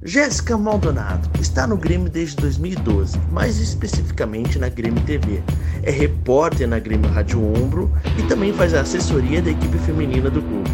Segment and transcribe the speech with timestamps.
[0.00, 5.42] Jéssica Maldonado está no Grêmio desde 2012, mais especificamente na Grêmio TV.
[5.82, 10.40] É repórter na Grêmio Rádio Ombro e também faz a assessoria da equipe feminina do
[10.40, 10.70] clube.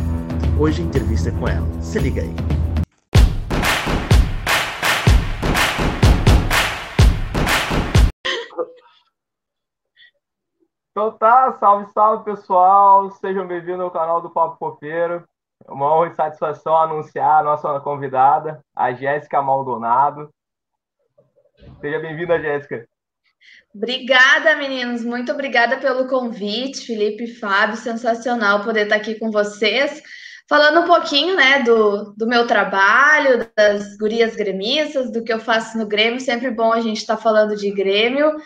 [0.61, 1.67] Hoje entrevista é com ela.
[1.81, 2.35] Se liga aí.
[10.91, 15.25] Então tá, salve, salve pessoal, sejam bem-vindos ao canal do Papo Copeiro.
[15.67, 20.29] Uma honra e satisfação anunciar a nossa convidada, a Jéssica Maldonado.
[21.81, 22.87] Seja bem-vinda, Jéssica.
[23.75, 25.05] Obrigada, meninos.
[25.05, 27.77] Muito obrigada pelo convite, Felipe e Fábio.
[27.77, 30.03] Sensacional poder estar aqui com vocês.
[30.49, 35.79] Falando um pouquinho, né, do, do meu trabalho, das gurias gremistas, do que eu faço
[35.79, 36.21] no Grêmio.
[36.21, 38.37] Sempre bom a gente estar falando de Grêmio.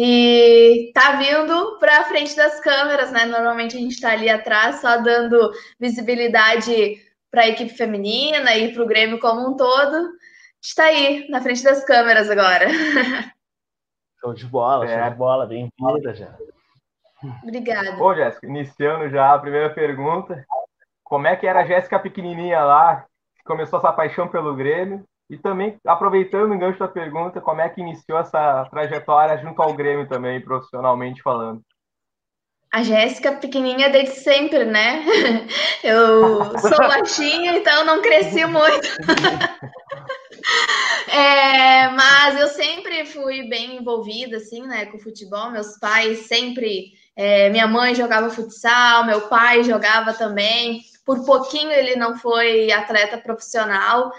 [0.00, 3.24] E tá vindo para frente das câmeras, né?
[3.24, 8.84] Normalmente a gente está ali atrás, só dando visibilidade para a equipe feminina e para
[8.84, 10.12] o Grêmio como um todo.
[10.62, 12.68] Está aí na frente das câmeras agora.
[14.20, 15.00] Show de bola, é.
[15.00, 16.36] show de bola, bem-vinda já.
[17.42, 17.92] Obrigada.
[17.92, 20.44] Bom, Jéssica, iniciando já a primeira pergunta.
[21.02, 23.04] Como é que era a Jéssica pequenininha lá,
[23.36, 25.04] que começou essa paixão pelo Grêmio?
[25.30, 29.74] E também, aproveitando o gancho da pergunta, como é que iniciou essa trajetória junto ao
[29.74, 31.60] Grêmio também, profissionalmente falando?
[32.72, 35.04] A Jéssica pequenininha desde sempre, né?
[35.84, 38.88] Eu sou baixinha, então não cresci muito.
[41.10, 45.50] É, mas eu sempre fui bem envolvida, assim, né, com futebol.
[45.50, 46.92] Meus pais sempre...
[47.16, 50.82] É, minha mãe jogava futsal, meu pai jogava também.
[51.04, 54.12] Por pouquinho ele não foi atleta profissional.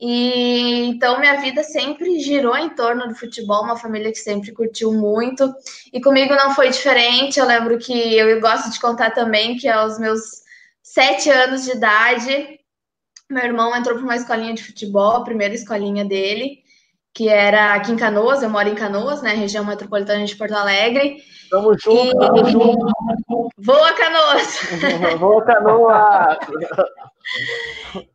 [0.00, 4.92] E então minha vida sempre girou em torno do futebol, uma família que sempre curtiu
[4.92, 5.52] muito.
[5.92, 7.38] E comigo não foi diferente.
[7.38, 10.40] Eu lembro que eu gosto de contar também que aos meus
[10.82, 12.58] sete anos de idade,
[13.28, 16.60] meu irmão entrou para uma escolinha de futebol, a primeira escolinha dele,
[17.12, 21.18] que era aqui em Canoas, eu moro em Canoas, né, região metropolitana de Porto Alegre.
[21.50, 22.18] Tamo junto, e...
[22.18, 22.86] tamo junto.
[23.58, 24.60] Voa Canoas!
[25.20, 26.38] Voa Canoas!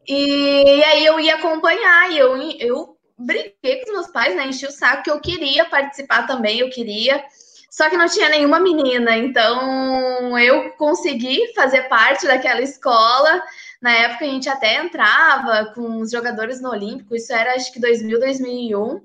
[0.08, 4.48] E, aí eu ia acompanhar, e eu, eu briguei com os meus pais, né?
[4.48, 7.24] Enchi o saco que eu queria participar também, eu queria.
[7.70, 13.44] Só que não tinha nenhuma menina, então eu consegui fazer parte daquela escola.
[13.82, 17.80] Na época a gente até entrava com os jogadores no Olímpico, isso era acho que
[17.80, 19.02] 2000, 2001.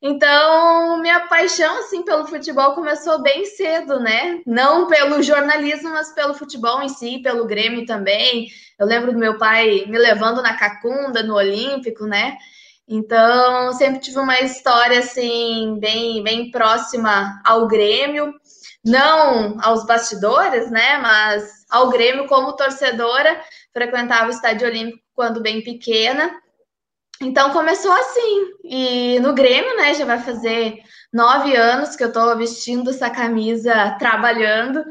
[0.00, 4.40] Então, minha paixão assim pelo futebol começou bem cedo, né?
[4.46, 8.48] Não pelo jornalismo, mas pelo futebol em si, pelo Grêmio também.
[8.78, 12.36] Eu lembro do meu pai me levando na Cacunda, no Olímpico, né?
[12.86, 18.32] Então, sempre tive uma história assim bem bem próxima ao Grêmio,
[18.84, 23.38] não aos bastidores, né, mas ao Grêmio como torcedora,
[23.74, 26.30] frequentava o Estádio Olímpico quando bem pequena
[27.20, 28.46] então começou assim.
[28.64, 30.78] E no Grêmio, né, já vai fazer
[31.12, 34.84] nove anos que eu estou vestindo essa camisa trabalhando.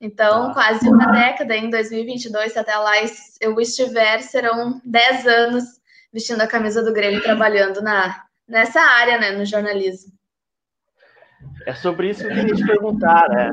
[0.00, 2.92] Então, quase uma década, em 2022, até lá
[3.40, 5.64] eu estiver, serão dez anos
[6.12, 10.17] vestindo a camisa do Grêmio, trabalhando na, nessa área, né, no jornalismo.
[11.66, 13.50] É sobre isso que eu queria te perguntar, né?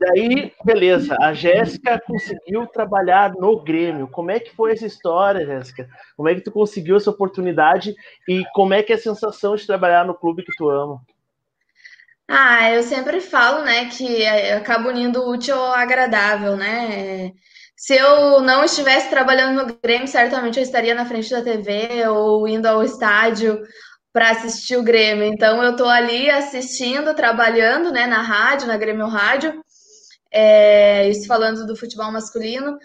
[0.00, 4.08] Daí, beleza, a Jéssica conseguiu trabalhar no Grêmio.
[4.08, 5.88] Como é que foi essa história, Jéssica?
[6.16, 7.94] Como é que tu conseguiu essa oportunidade
[8.28, 11.00] e como é que é a sensação de trabalhar no clube que tu ama?
[12.28, 17.32] Ah, eu sempre falo, né, que acabo unindo o útil ao agradável, né?
[17.76, 22.46] Se eu não estivesse trabalhando no Grêmio, certamente eu estaria na frente da TV ou
[22.46, 23.60] indo ao estádio
[24.12, 25.24] para assistir o Grêmio.
[25.24, 29.62] Então eu estou ali assistindo, trabalhando né, na rádio, na Grêmio Rádio,
[30.30, 32.78] é, isso falando do futebol masculino,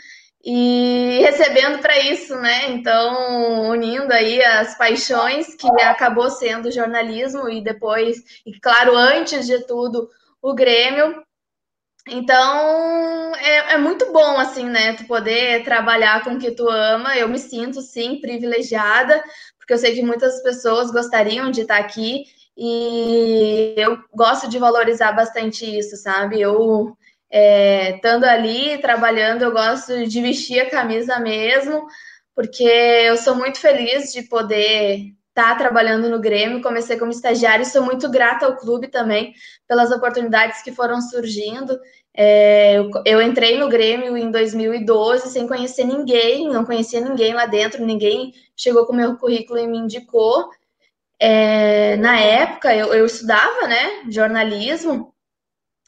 [0.43, 2.69] e recebendo para isso, né?
[2.69, 9.45] Então, unindo aí as paixões que acabou sendo o jornalismo e depois, e claro, antes
[9.45, 10.09] de tudo,
[10.41, 11.21] o Grêmio.
[12.09, 14.93] Então, é, é, muito bom, assim, né?
[14.93, 17.17] Tu poder trabalhar com o que tu ama.
[17.17, 19.21] Eu me sinto, sim, privilegiada,
[19.67, 22.23] porque eu sei que muitas pessoas gostariam de estar aqui
[22.55, 26.39] e eu gosto de valorizar bastante isso, sabe?
[26.39, 26.97] Eu,
[27.29, 31.85] é, estando ali, trabalhando, eu gosto de vestir a camisa mesmo,
[32.33, 36.61] porque eu sou muito feliz de poder estar trabalhando no Grêmio.
[36.61, 39.33] Comecei como estagiária e sou muito grata ao clube também
[39.67, 41.77] pelas oportunidades que foram surgindo.
[42.19, 47.45] É, eu, eu, entrei no Grêmio em 2012 sem conhecer ninguém, não conhecia ninguém lá
[47.45, 50.49] dentro, ninguém chegou com meu currículo e me indicou.
[51.19, 55.13] É, na época, eu, eu, estudava, né, jornalismo,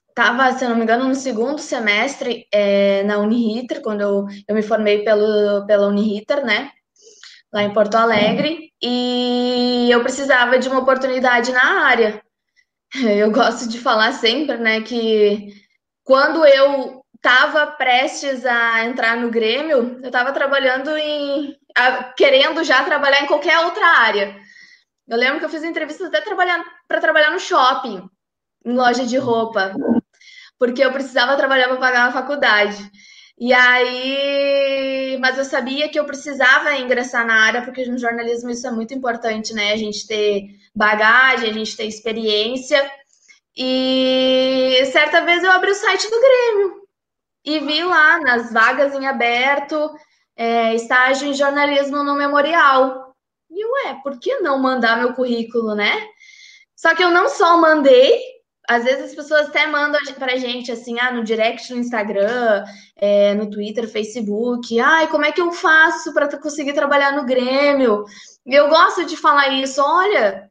[0.10, 4.62] estava, se não me engano, no segundo semestre é, na Uniriter, quando eu, eu me
[4.62, 6.72] formei pelo, pela Uniriter, né,
[7.52, 12.22] lá em Porto Alegre, e eu precisava de uma oportunidade na área.
[12.96, 15.54] Eu gosto de falar sempre, né, que
[16.10, 21.56] quando eu estava prestes a entrar no Grêmio, eu estava trabalhando em.
[22.18, 24.36] querendo já trabalhar em qualquer outra área.
[25.08, 28.10] Eu lembro que eu fiz entrevistas até para trabalhar no shopping,
[28.66, 29.72] em loja de roupa,
[30.58, 32.90] porque eu precisava trabalhar para pagar a faculdade.
[33.38, 38.66] E aí, mas eu sabia que eu precisava ingressar na área, porque no jornalismo isso
[38.66, 39.74] é muito importante, né?
[39.74, 42.84] A gente ter bagagem, a gente ter experiência.
[43.56, 46.82] E certa vez eu abri o site do Grêmio
[47.44, 49.92] e vi lá nas vagas em aberto
[50.36, 53.14] é, estágio em jornalismo no Memorial.
[53.50, 55.92] E ué, por que não mandar meu currículo, né?
[56.76, 58.22] Só que eu não só mandei,
[58.70, 62.64] às vezes as pessoas até mandam pra gente assim, ah, no direct no Instagram,
[62.96, 68.06] é, no Twitter, Facebook, ai, como é que eu faço para conseguir trabalhar no Grêmio?
[68.46, 70.49] Eu gosto de falar isso, olha,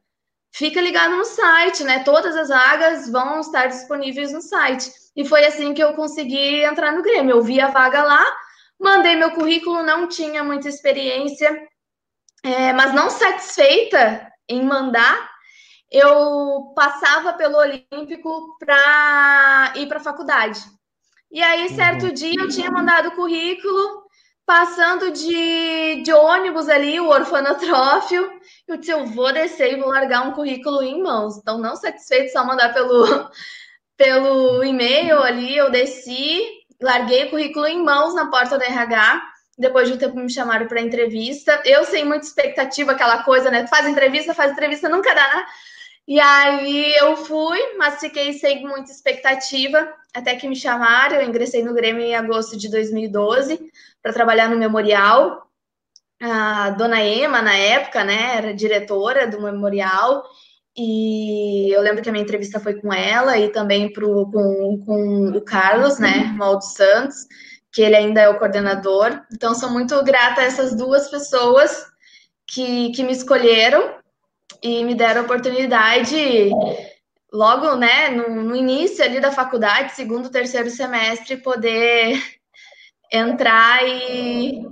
[0.51, 2.03] fica ligado no site, né?
[2.03, 4.91] Todas as vagas vão estar disponíveis no site.
[5.15, 7.35] E foi assim que eu consegui entrar no Grêmio.
[7.35, 8.25] Eu vi a vaga lá,
[8.79, 11.67] mandei meu currículo, não tinha muita experiência,
[12.43, 15.29] é, mas não satisfeita em mandar,
[15.91, 20.59] eu passava pelo Olímpico para ir para a faculdade.
[21.31, 22.13] E aí, certo uhum.
[22.13, 23.98] dia, eu tinha mandado o currículo,
[24.49, 28.27] passando de, de ônibus ali, o orfanotrófio.
[28.67, 31.37] Eu disse, eu vou descer e vou largar um currículo em mãos.
[31.37, 33.05] Então, não satisfeito só mandar pelo,
[33.95, 36.41] pelo e-mail ali, eu desci,
[36.81, 39.21] larguei o currículo em mãos na porta do RH.
[39.55, 41.61] Depois de um tempo me chamaram para entrevista.
[41.63, 43.67] Eu sem muita expectativa, aquela coisa, né?
[43.67, 45.45] Faz entrevista, faz entrevista, nunca dá, né?
[46.07, 51.17] E aí eu fui, mas fiquei sem muita expectativa, até que me chamaram.
[51.17, 53.69] Eu ingressei no Grêmio em agosto de 2012
[54.01, 55.43] para trabalhar no Memorial.
[56.21, 60.23] A dona Ema, na época, né, era diretora do Memorial.
[60.77, 65.31] E eu lembro que a minha entrevista foi com ela e também pro, com, com
[65.35, 67.25] o Carlos, né, Maldo Santos,
[67.71, 69.21] que ele ainda é o coordenador.
[69.33, 71.85] Então, sou muito grata a essas duas pessoas
[72.47, 73.95] que, que me escolheram
[74.61, 76.49] e me deram a oportunidade
[77.31, 82.19] logo, né, no, no, início ali da faculdade, segundo, terceiro semestre, poder
[83.11, 84.63] entrar e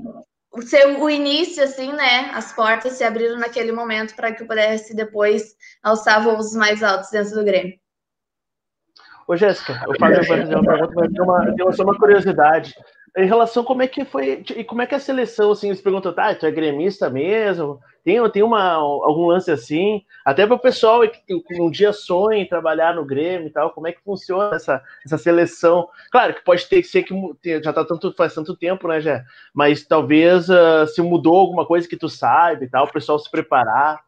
[0.62, 4.96] ser o início, assim, né, as portas se abriram naquele momento para que eu pudesse
[4.96, 7.78] depois alçar voos mais altos dentro do Grêmio.
[9.28, 12.74] Ô, Jéssica, eu falei para fazer uma pergunta, mas tem uma, tem uma curiosidade
[13.18, 16.14] em relação como é que foi e como é que a seleção assim eles perguntam
[16.14, 17.80] tá tu é gremista mesmo?
[18.04, 20.04] Tem tem uma algum lance assim?
[20.24, 23.88] Até para o pessoal que um dia sonha em trabalhar no Grêmio e tal como
[23.88, 25.90] é que funciona essa, essa seleção?
[26.12, 27.16] Claro que pode ter que ser que
[27.64, 31.88] já tá tanto faz tanto tempo né já mas talvez uh, se mudou alguma coisa
[31.88, 34.00] que tu saiba e tal o pessoal se preparar.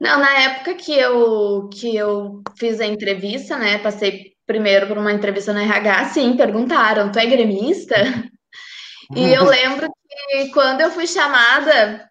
[0.00, 5.12] Não, na época que eu que eu fiz a entrevista, né, passei primeiro por uma
[5.12, 7.96] entrevista no RH, sim, perguntaram, tu é gremista?
[9.14, 12.08] E eu lembro que quando eu fui chamada,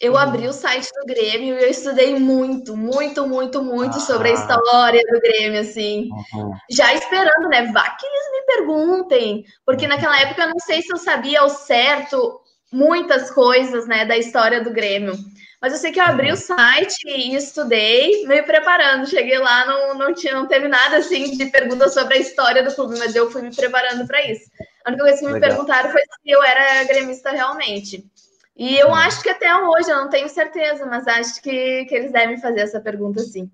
[0.00, 4.00] eu abri o site do Grêmio e eu estudei muito, muito, muito, muito ah.
[4.00, 6.08] sobre a história do Grêmio, assim.
[6.32, 6.52] Uhum.
[6.70, 7.70] Já esperando, né?
[7.72, 9.90] Vá que eles me perguntem, porque uhum.
[9.90, 12.40] naquela época eu não sei se eu sabia ao certo
[12.72, 15.12] muitas coisas, né, da história do Grêmio.
[15.60, 19.06] Mas eu sei que eu abri o site e estudei, me preparando.
[19.06, 22.74] Cheguei lá, não, não, tinha, não teve nada assim de pergunta sobre a história do
[22.74, 24.50] clube, mas eu fui me preparando para isso.
[24.84, 25.50] A única coisa que me Legal.
[25.50, 28.10] perguntaram foi se eu era gremista realmente.
[28.56, 32.12] E eu acho que até hoje, eu não tenho certeza, mas acho que, que eles
[32.12, 33.50] devem fazer essa pergunta sim.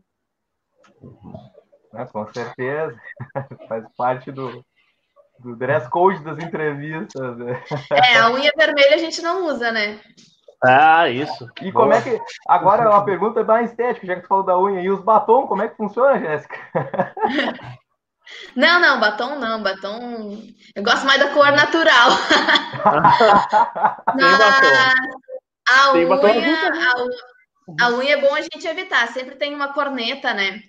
[1.95, 2.97] É, com certeza.
[3.69, 4.65] Faz parte do,
[5.41, 7.37] do dress code das entrevistas.
[7.37, 7.63] Né?
[7.93, 10.01] É, a unha vermelha a gente não usa, né?
[10.65, 11.49] Ah, isso.
[11.61, 11.85] E Boa.
[11.85, 12.21] como é que.
[12.49, 14.81] Agora uma pergunta mais estética, já que tu falou da unha.
[14.81, 16.57] E os batom, como é que funciona, Jéssica?
[18.57, 20.43] Não, não, batom não, batom.
[20.75, 22.11] Eu gosto mais da cor natural.
[25.69, 26.09] a unha,
[27.79, 29.07] a, a, unha é bom a gente evitar.
[29.09, 30.61] Sempre tem uma corneta, né?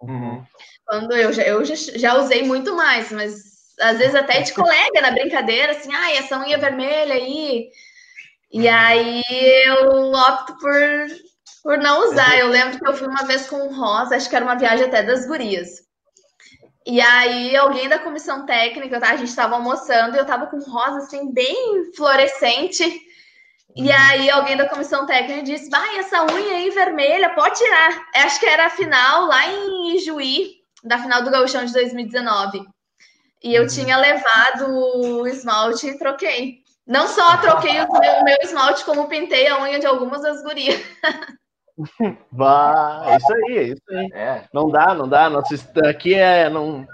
[0.00, 0.44] Uhum.
[0.84, 5.00] Quando eu, já, eu já, já usei muito mais, mas às vezes até de colega
[5.00, 7.70] na brincadeira, assim, ai, ah, essa unha vermelha aí.
[8.52, 9.22] E aí
[9.66, 10.72] eu opto por,
[11.62, 12.38] por não usar.
[12.38, 15.02] Eu lembro que eu fui uma vez com rosa, acho que era uma viagem até
[15.02, 15.86] das gurias.
[16.86, 19.10] E aí alguém da comissão técnica, tá?
[19.10, 22.84] a gente estava almoçando e eu estava com rosa assim, bem fluorescente.
[23.74, 23.96] E uhum.
[24.08, 28.06] aí alguém da comissão técnica disse: vai, essa unha aí vermelha, pode tirar.
[28.14, 32.64] Acho que era a final lá em Ijuí, da final do Gauchão de 2019.
[33.42, 33.68] E eu uhum.
[33.68, 36.65] tinha levado o esmalte e troquei.
[36.86, 40.80] Não só troquei o meu, meu esmalte, como pintei a unha de algumas das gurias.
[42.32, 44.10] Vai, é isso aí, é isso aí.
[44.14, 44.44] É.
[44.52, 45.28] Não dá, não dá.
[45.28, 46.48] Nosso, aqui é.
[46.48, 46.86] Não,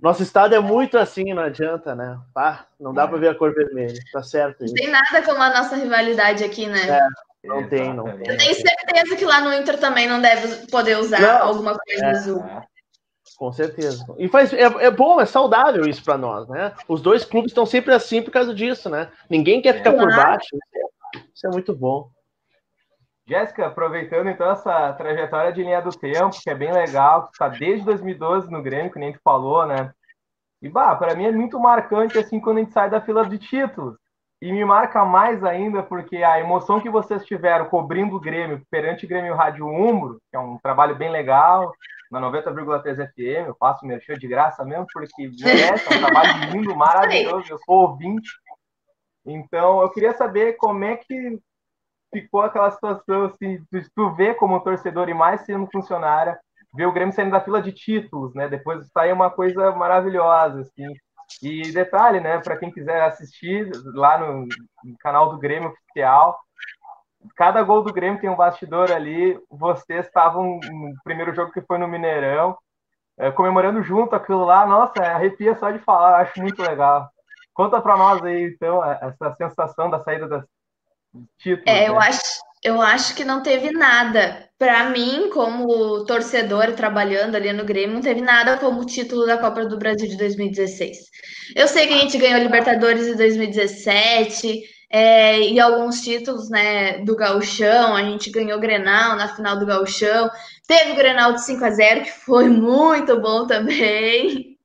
[0.00, 2.18] nosso estado é muito assim, não adianta, né?
[2.32, 3.06] Pá, não dá é.
[3.06, 4.64] para ver a cor vermelha, tá certo.
[4.64, 6.88] Não tem nada como a nossa rivalidade aqui, né?
[6.88, 7.08] É,
[7.44, 8.28] não tem, não tem.
[8.28, 12.06] Eu tenho certeza que lá no Inter também não deve poder usar não, alguma coisa
[12.06, 12.44] é, azul.
[13.36, 14.04] Com certeza.
[14.18, 16.72] E faz, é, é bom, é saudável isso para nós, né?
[16.88, 19.10] Os dois clubes estão sempre assim por causa disso, né?
[19.28, 20.56] Ninguém quer ficar por baixo.
[21.34, 22.08] Isso é muito bom.
[23.28, 27.84] Jéssica, aproveitando então essa trajetória de linha do tempo, que é bem legal, está desde
[27.84, 29.92] 2012 no Grêmio, que nem tu falou, né?
[30.62, 33.36] E bah, para mim é muito marcante assim quando a gente sai da fila de
[33.38, 33.96] títulos.
[34.40, 39.04] E me marca mais ainda porque a emoção que vocês tiveram cobrindo o Grêmio perante
[39.04, 41.72] o Grêmio Rádio Umbro, que é um trabalho bem legal,
[42.10, 46.30] na 90,3 FM, eu faço meu show de graça mesmo, porque merece, é um trabalho
[46.52, 48.30] lindo, maravilhoso, eu sou ouvinte.
[49.24, 51.38] Então, eu queria saber como é que
[52.12, 56.38] ficou aquela situação assim, de tu ver como torcedor e mais sendo funcionária,
[56.74, 58.48] ver o Grêmio saindo da fila de títulos, né?
[58.48, 60.94] Depois sai uma coisa maravilhosa, assim.
[61.42, 64.46] E detalhe, né, para quem quiser assistir lá no,
[64.84, 66.38] no, canal do Grêmio oficial,
[67.34, 69.38] cada gol do Grêmio tem um bastidor ali.
[69.50, 72.56] Vocês estavam no primeiro jogo que foi no Mineirão,
[73.18, 74.66] é, comemorando junto aquilo lá.
[74.66, 77.08] Nossa, arrepia só de falar, acho muito legal.
[77.54, 80.44] Conta para nós aí, então, essa sensação da saída das,
[81.38, 81.64] títulos.
[81.66, 81.88] É, né?
[81.88, 84.48] eu, acho, eu acho que não teve nada.
[84.58, 89.38] Para mim, como torcedor trabalhando ali no Grêmio, não teve nada como o título da
[89.38, 90.98] Copa do Brasil de 2016.
[91.54, 94.62] Eu sei que a gente ganhou Libertadores em 2017
[94.98, 100.30] é, e alguns títulos né, do Gauchão, a gente ganhou Grenal na final do Gauchão,
[100.66, 104.56] teve o Grenal de 5 a 0 que foi muito bom também.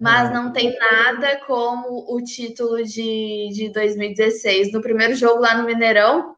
[0.00, 4.72] Mas não tem nada como o título de, de 2016.
[4.72, 6.36] No primeiro jogo lá no Mineirão,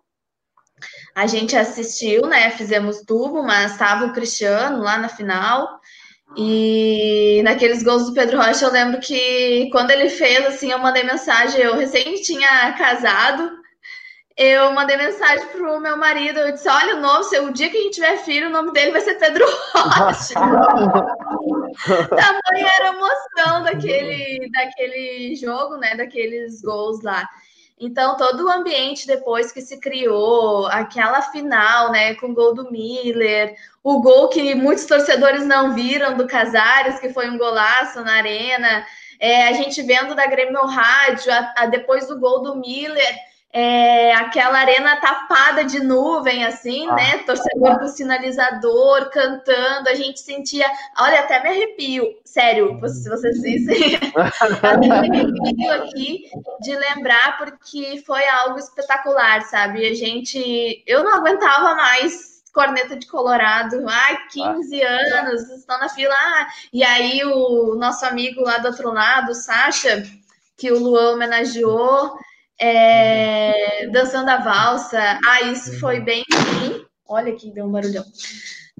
[1.15, 2.51] a gente assistiu, né?
[2.53, 5.79] Fizemos tubo, mas estava o Cristiano lá na final.
[6.37, 11.03] E naqueles gols do Pedro Rocha, eu lembro que quando ele fez, assim, eu mandei
[11.03, 11.61] mensagem.
[11.61, 13.51] Eu recém tinha casado,
[14.37, 17.81] eu mandei mensagem pro meu marido, eu disse, olha, o nome, o dia que a
[17.83, 19.45] gente tiver filho, o nome dele vai ser Pedro
[19.75, 20.35] Rocha.
[22.09, 27.29] Tamanha era a emoção daquele, daquele jogo, né, daqueles gols lá.
[27.79, 32.71] Então, todo o ambiente depois que se criou, aquela final, né, com o gol do
[32.71, 38.15] Miller, o gol que muitos torcedores não viram do Casares, que foi um golaço na
[38.15, 38.85] arena,
[39.19, 43.15] é, a gente vendo da Grêmio Rádio, a, a, depois do gol do Miller,
[43.53, 46.95] é, aquela arena tapada de nuvem, assim, ah.
[46.95, 47.19] né?
[47.27, 50.67] Torcedor com sinalizador, cantando, a gente sentia.
[50.99, 53.99] Olha, até me arrepio, sério, se vocês dizem.
[54.81, 59.87] me arrepio aqui de lembrar, porque foi algo espetacular, sabe?
[59.87, 60.83] A gente.
[60.87, 65.21] Eu não aguentava mais corneta de Colorado, ai, 15 ah.
[65.21, 66.15] anos, estão na fila.
[66.15, 70.03] Ah, e aí o nosso amigo lá do outro lado, o Sacha,
[70.57, 72.19] que o Luan homenageou.
[72.63, 75.19] É, dançando a valsa.
[75.27, 76.23] Ah, isso foi bem.
[77.09, 78.05] Olha aqui, deu um barulhão.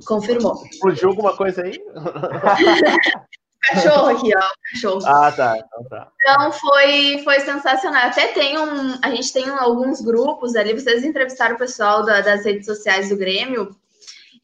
[0.05, 0.63] Confirmou.
[0.67, 1.79] Explodiu alguma coisa aí?
[3.61, 4.49] cachorro aqui, ó.
[4.73, 5.07] Cachorro.
[5.07, 5.57] Ah, tá.
[5.59, 6.09] Então, tá.
[6.21, 8.07] então foi, foi sensacional.
[8.07, 8.99] Até tem um.
[9.03, 10.73] A gente tem alguns grupos ali.
[10.75, 13.75] Vocês entrevistaram o pessoal da, das redes sociais do Grêmio.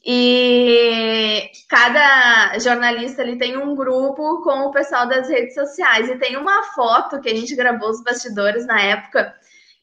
[0.08, 6.08] E cada jornalista ali tem um grupo com o pessoal das redes sociais.
[6.08, 9.34] E tem uma foto que a gente gravou os bastidores na época,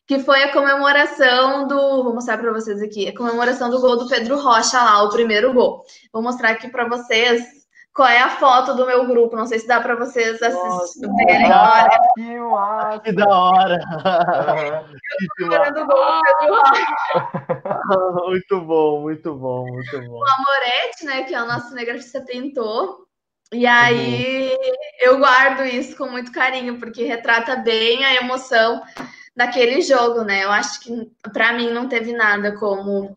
[0.07, 2.03] que foi a comemoração do.
[2.03, 3.09] Vou mostrar para vocês aqui.
[3.09, 5.83] A comemoração do gol do Pedro Rocha lá, o primeiro gol.
[6.13, 7.62] Vou mostrar aqui para vocês
[7.93, 9.35] qual é a foto do meu grupo.
[9.35, 11.99] Não sei se dá para vocês assistirem agora.
[12.15, 12.99] Que massa!
[12.99, 13.79] Que da hora!
[15.37, 16.21] que do gol
[18.27, 20.19] muito bom, muito bom, muito bom.
[20.19, 23.03] O Amorete, né, que é o nosso cinegrafista, pintou.
[23.51, 24.57] E aí uhum.
[25.01, 28.81] eu guardo isso com muito carinho, porque retrata bem a emoção
[29.35, 30.43] daquele jogo, né?
[30.43, 33.15] Eu acho que para mim não teve nada como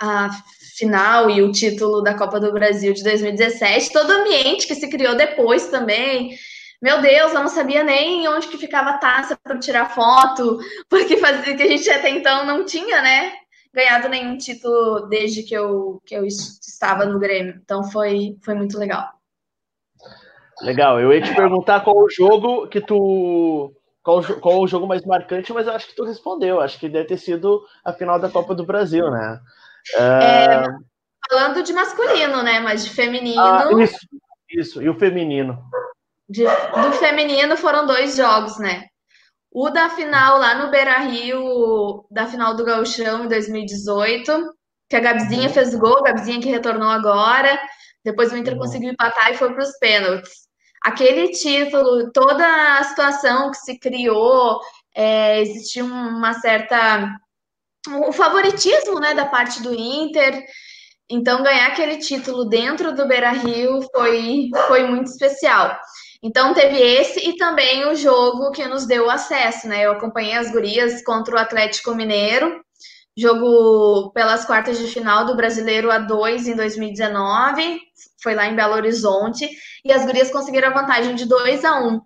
[0.00, 0.30] a
[0.76, 4.88] final e o título da Copa do Brasil de 2017, todo o ambiente que se
[4.88, 6.30] criou depois também.
[6.80, 11.16] Meu Deus, eu não sabia nem onde que ficava a taça para tirar foto, porque
[11.16, 13.32] fazia que a gente até então não tinha, né?
[13.72, 17.60] Ganhado nenhum título desde que eu, que eu estava no Grêmio.
[17.62, 19.08] Então foi, foi muito legal.
[20.60, 23.72] Legal, eu ia te perguntar qual o jogo que tu.
[24.02, 26.60] Qual, qual o jogo mais marcante, mas eu acho que tu respondeu.
[26.60, 29.40] Acho que deve ter sido a final da Copa do Brasil, né?
[29.96, 30.62] É,
[31.28, 32.60] falando de masculino, né?
[32.60, 33.40] Mas de feminino.
[33.40, 33.98] Ah, isso,
[34.48, 35.58] isso, e o feminino?
[36.28, 38.86] De, do feminino foram dois jogos, né?
[39.50, 44.54] O da final lá no Beira Rio, da final do Gauchão em 2018,
[44.88, 45.54] que a Gabizinha uhum.
[45.54, 47.58] fez gol, a Gabizinha que retornou agora.
[48.04, 48.60] Depois o Inter uhum.
[48.60, 50.32] conseguiu empatar e foi para os pênaltis.
[50.82, 54.58] Aquele título, toda a situação que se criou,
[54.94, 57.08] é, existia uma certa.
[57.88, 60.44] O favoritismo né, da parte do Inter.
[61.10, 65.78] Então, ganhar aquele título dentro do Beira Rio foi, foi muito especial.
[66.22, 69.84] Então, teve esse e também o jogo que nos deu acesso, né?
[69.84, 72.62] Eu acompanhei as gurias contra o Atlético Mineiro,
[73.16, 77.80] jogo pelas quartas de final do Brasileiro A2 em 2019,
[78.22, 79.48] foi lá em Belo Horizonte,
[79.84, 82.00] e as gurias conseguiram a vantagem de 2 a 1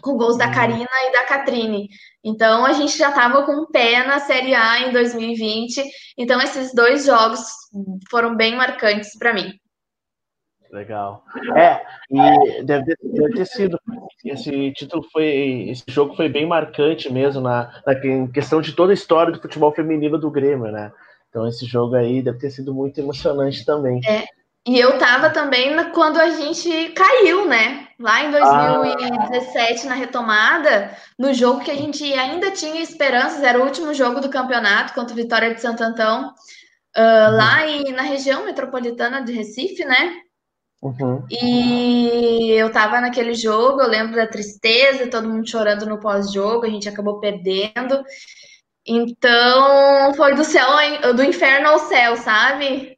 [0.00, 0.52] com gols da hum.
[0.52, 1.88] Karina e da Catrine.
[2.24, 5.82] Então a gente já estava com o pé na Série A em 2020.
[6.16, 7.40] Então esses dois jogos
[8.10, 9.52] foram bem marcantes para mim.
[10.72, 11.22] Legal.
[11.54, 13.78] É, e deve ter, deve ter, sido.
[14.24, 15.68] Esse título foi.
[15.68, 17.94] Esse jogo foi bem marcante mesmo na, na
[18.32, 20.90] questão de toda a história do futebol feminino do Grêmio, né?
[21.28, 24.00] Então esse jogo aí deve ter sido muito emocionante também.
[24.06, 24.24] É,
[24.66, 27.88] e eu tava também quando a gente caiu, né?
[28.02, 29.90] Lá em 2017, ah.
[29.90, 34.28] na retomada, no jogo que a gente ainda tinha esperanças, era o último jogo do
[34.28, 36.34] campeonato contra o Vitória de Santo Antão,
[36.96, 37.60] uh, lá
[37.94, 40.16] na região metropolitana de Recife, né?
[40.82, 41.24] Uhum.
[41.30, 46.68] E eu tava naquele jogo, eu lembro da tristeza, todo mundo chorando no pós-jogo, a
[46.68, 48.02] gente acabou perdendo.
[48.84, 50.66] Então, foi do céu,
[51.14, 52.91] do inferno ao céu, sabe?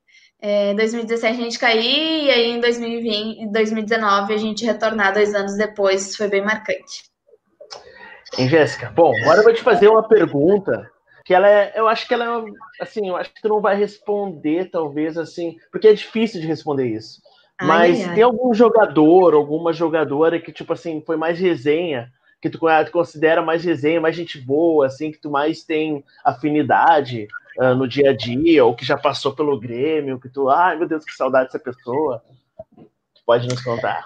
[0.47, 5.57] É, 2017 a gente caiu e aí em 2020, 2019 a gente retornar dois anos
[5.57, 7.05] depois, foi bem marcante.
[8.37, 8.93] Hein, Jéssica?
[8.95, 10.91] Bom, agora eu vou te fazer uma pergunta
[11.25, 13.75] que ela é, eu acho que ela é, assim, eu acho que tu não vai
[13.75, 17.23] responder, talvez, assim, porque é difícil de responder isso.
[17.59, 18.15] Ai, Mas ai.
[18.15, 22.61] tem algum jogador, alguma jogadora que, tipo assim, foi mais resenha, que tu
[22.93, 27.29] considera mais resenha, mais gente boa, assim, que tu mais tem afinidade?
[27.59, 30.89] Uh, no dia a dia, ou que já passou pelo Grêmio, que tu, ai meu
[30.89, 32.23] Deus, que saudade dessa pessoa.
[32.77, 34.05] Tu pode nos contar.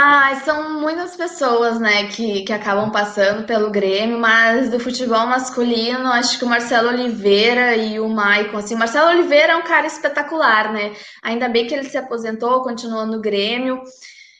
[0.00, 6.06] Ah, são muitas pessoas, né, que, que acabam passando pelo Grêmio, mas do futebol masculino,
[6.12, 9.88] acho que o Marcelo Oliveira e o Maicon, assim, o Marcelo Oliveira é um cara
[9.88, 13.82] espetacular, né, ainda bem que ele se aposentou, continuou no Grêmio,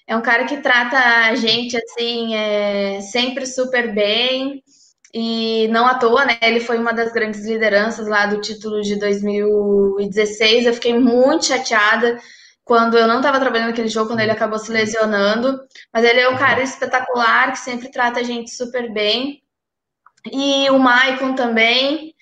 [0.07, 4.63] é um cara que trata a gente, assim, é, sempre super bem,
[5.13, 6.39] e não à toa, né?
[6.43, 10.67] Ele foi uma das grandes lideranças lá do título de 2016.
[10.67, 12.19] Eu fiquei muito chateada
[12.65, 15.59] quando eu não estava trabalhando naquele jogo, quando ele acabou se lesionando.
[15.93, 19.43] Mas ele é um cara espetacular, que sempre trata a gente super bem.
[20.31, 22.15] E o Maicon também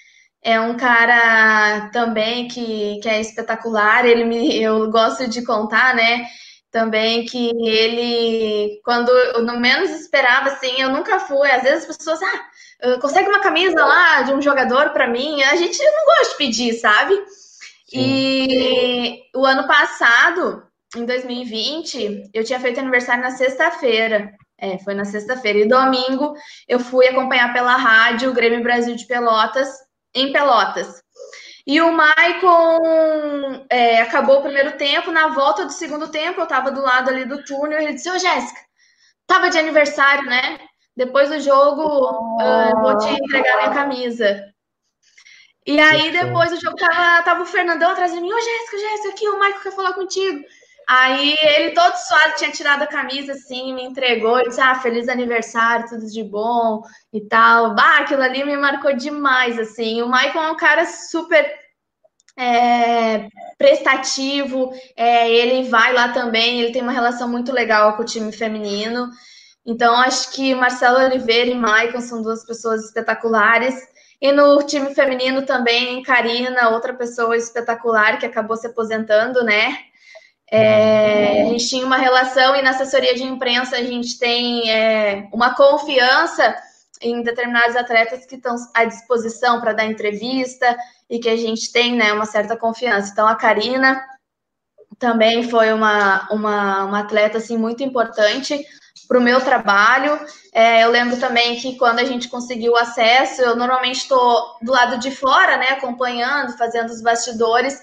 [0.42, 4.06] é um cara também que, que é espetacular.
[4.06, 6.26] Ele me, eu gosto de contar, né?
[6.70, 11.50] Também que ele, quando eu no menos esperava, assim, eu nunca fui.
[11.50, 12.44] Às vezes as pessoas, ah,
[12.82, 15.42] ah, consegue uma camisa lá de um jogador para mim.
[15.42, 17.14] A gente não gosta de pedir, sabe?
[17.88, 17.98] Sim.
[17.98, 24.32] E o ano passado, em 2020, eu tinha feito aniversário na sexta-feira.
[24.58, 25.60] É, foi na sexta-feira.
[25.60, 26.34] E domingo
[26.66, 29.68] eu fui acompanhar pela rádio o Grêmio Brasil de Pelotas,
[30.14, 31.02] em Pelotas.
[31.66, 35.10] E o Maicon é, acabou o primeiro tempo.
[35.10, 37.80] Na volta do segundo tempo, eu estava do lado ali do túnel.
[37.80, 38.60] E ele disse: Ô, Jéssica,
[39.26, 40.58] tava de aniversário, né?
[40.96, 42.42] Depois do jogo, oh.
[42.42, 44.42] uh, vou te entregar minha camisa.
[45.66, 48.32] E aí, depois do jogo, tava, tava o Fernandão atrás de mim.
[48.32, 50.44] Ô, Jéssica, Jéssica, aqui, o Michael quer falar contigo.
[50.88, 54.38] Aí, ele todo suado, tinha tirado a camisa, assim, me entregou.
[54.38, 56.82] Ele disse, ah, feliz aniversário, tudo de bom
[57.12, 57.74] e tal.
[57.74, 60.00] Bah, aquilo ali me marcou demais, assim.
[60.00, 61.44] O Michael é um cara super
[62.38, 63.26] é,
[63.58, 64.72] prestativo.
[64.96, 69.10] É, ele vai lá também, ele tem uma relação muito legal com o time feminino.
[69.66, 73.74] Então, acho que Marcelo Oliveira e Maicon são duas pessoas espetaculares.
[74.20, 79.76] E no time feminino também, Karina, outra pessoa espetacular que acabou se aposentando, né?
[80.48, 85.28] É, a gente tinha uma relação e na assessoria de imprensa a gente tem é,
[85.32, 86.56] uma confiança
[87.02, 90.76] em determinados atletas que estão à disposição para dar entrevista
[91.10, 93.10] e que a gente tem né, uma certa confiança.
[93.12, 94.00] Então, a Karina
[94.96, 98.64] também foi uma, uma, uma atleta assim, muito importante
[99.06, 100.18] para o meu trabalho.
[100.52, 104.98] É, eu lembro também que quando a gente conseguiu acesso, eu normalmente estou do lado
[104.98, 107.80] de fora, né, acompanhando, fazendo os bastidores,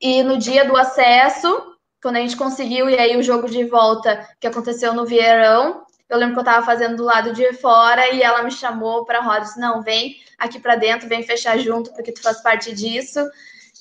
[0.00, 4.28] e no dia do acesso, quando a gente conseguiu, e aí o jogo de volta
[4.38, 8.22] que aconteceu no Vieirão, eu lembro que eu estava fazendo do lado de fora e
[8.22, 11.92] ela me chamou para a roda, disse, não, vem aqui para dentro, vem fechar junto,
[11.92, 13.20] porque tu faz parte disso.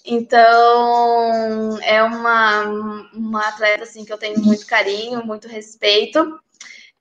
[0.05, 2.61] Então, é uma,
[3.13, 6.39] uma atleta assim que eu tenho muito carinho, muito respeito.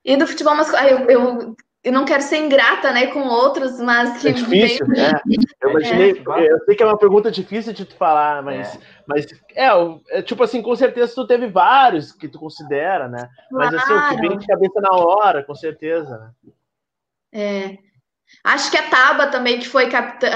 [0.05, 4.21] E do futebol masculino, eu, eu eu não quero ser ingrata, né, com outros, mas
[4.21, 5.21] que é difícil, né?
[5.61, 6.53] Eu imaginei, é.
[6.53, 8.81] eu sei que é uma pergunta difícil de tu falar, mas, é.
[9.05, 9.69] mas é,
[10.11, 13.29] é, tipo assim, com certeza tu teve vários que tu considera, né?
[13.51, 16.19] Mas assim, o que vem de cabeça na hora, com certeza.
[16.45, 16.53] Né?
[17.33, 17.79] É.
[18.45, 20.29] Acho que a Taba também, que foi capitã.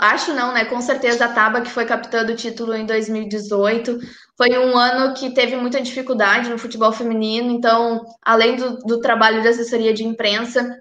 [0.00, 0.64] Acho não, né?
[0.64, 3.98] Com certeza a Taba, que foi capitã do título em 2018.
[4.36, 7.50] Foi um ano que teve muita dificuldade no futebol feminino.
[7.50, 10.78] Então, além do, do trabalho de assessoria de imprensa,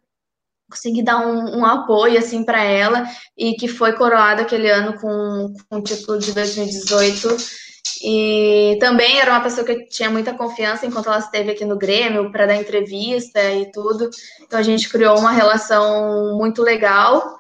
[0.69, 5.53] consegui dar um, um apoio assim para ela e que foi coroada aquele ano com,
[5.69, 7.66] com o título de 2018
[8.02, 11.78] e também era uma pessoa que eu tinha muita confiança enquanto ela esteve aqui no
[11.78, 14.10] Grêmio para dar entrevista e tudo.
[14.41, 17.38] Então a gente criou uma relação muito legal.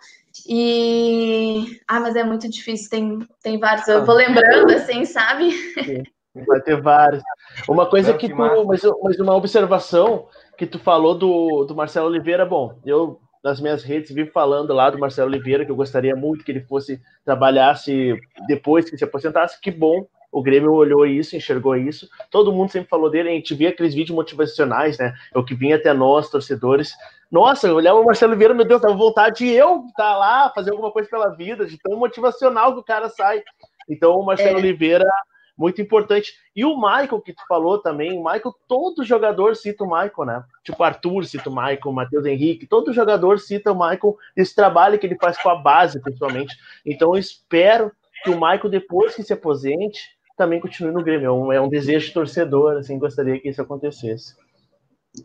[0.47, 1.79] E.
[1.87, 3.87] Ah, mas é muito difícil, tem, tem vários.
[3.87, 5.51] Eu vou lembrando, assim, sabe?
[5.51, 6.03] Sim,
[6.47, 7.23] vai ter vários.
[7.67, 8.35] Uma coisa que tu.
[8.35, 13.83] Mas, mas uma observação que tu falou do, do Marcelo Oliveira, bom, eu nas minhas
[13.83, 18.15] redes vivo falando lá do Marcelo Oliveira, que eu gostaria muito que ele fosse trabalhasse
[18.47, 22.07] depois que se aposentasse, que bom o Grêmio olhou isso, enxergou isso.
[22.29, 25.13] Todo mundo sempre falou dele, a gente via aqueles vídeos motivacionais, né?
[25.33, 26.91] É o que vinha até nós, torcedores.
[27.31, 30.51] Nossa, eu olhava o Marcelo Oliveira, meu Deus, tava vontade de eu estar tá lá,
[30.53, 33.41] fazer alguma coisa pela vida, de tão motivacional que o cara sai.
[33.89, 34.61] Então, o Marcelo é.
[34.61, 35.09] Oliveira,
[35.57, 36.33] muito importante.
[36.55, 40.43] E o Michael, que tu falou também, o Michael, todo jogador cita o Michael, né?
[40.63, 44.99] Tipo, Arthur cita o Michael, o Matheus Henrique, todo jogador cita o Michael, esse trabalho
[44.99, 46.55] que ele faz com a base, principalmente.
[46.85, 47.91] Então, eu espero
[48.23, 51.25] que o Michael, depois que se aposente, também continue no Grêmio.
[51.25, 54.35] É um, é um desejo de torcedor, assim, gostaria que isso acontecesse.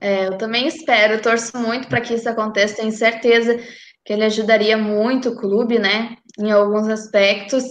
[0.01, 3.59] É, eu também espero, eu torço muito para que isso aconteça, tenho certeza
[4.05, 7.63] que ele ajudaria muito o clube, né, em alguns aspectos.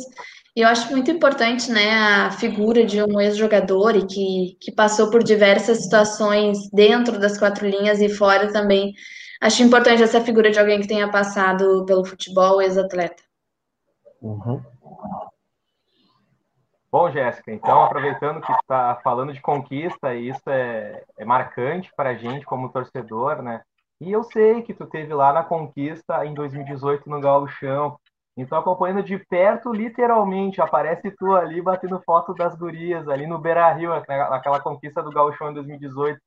[0.56, 5.10] E eu acho muito importante, né, a figura de um ex-jogador e que, que passou
[5.10, 8.93] por diversas situações dentro das quatro linhas e fora também.
[9.41, 13.23] Acho importante essa figura de alguém que tenha passado pelo futebol, ex-atleta.
[14.21, 14.62] Uhum.
[16.91, 22.15] Bom, Jéssica, então aproveitando que está falando de conquista, isso é, é marcante para a
[22.15, 23.62] gente como torcedor, né?
[24.01, 27.97] E eu sei que tu teve lá na conquista em 2018 no Gauchão.
[28.36, 33.71] Então, acompanhando de perto, literalmente, aparece tu ali batendo foto das gurias ali no Beira
[33.71, 36.19] Rio, naquela conquista do Gauchão em 2018.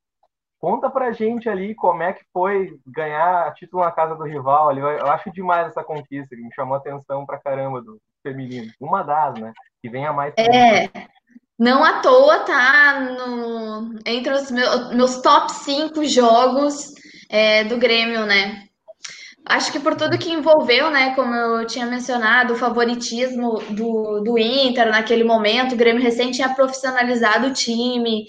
[0.59, 4.73] Conta pra gente ali como é que foi ganhar título na casa do rival.
[4.73, 8.73] Eu acho demais essa conquista, que me chamou atenção pra caramba do feminino.
[8.81, 9.53] Uma das, né?
[9.85, 10.33] Que vem a mais.
[10.39, 10.89] É.
[11.59, 16.95] Não à toa tá no, entre os meus, meus top 5 jogos
[17.29, 18.65] é, do Grêmio, né?
[19.45, 21.15] Acho que por tudo que envolveu, né?
[21.15, 26.55] Como eu tinha mencionado, o favoritismo do, do Inter naquele momento, o Grêmio recente tinha
[26.55, 28.25] profissionalizado o time,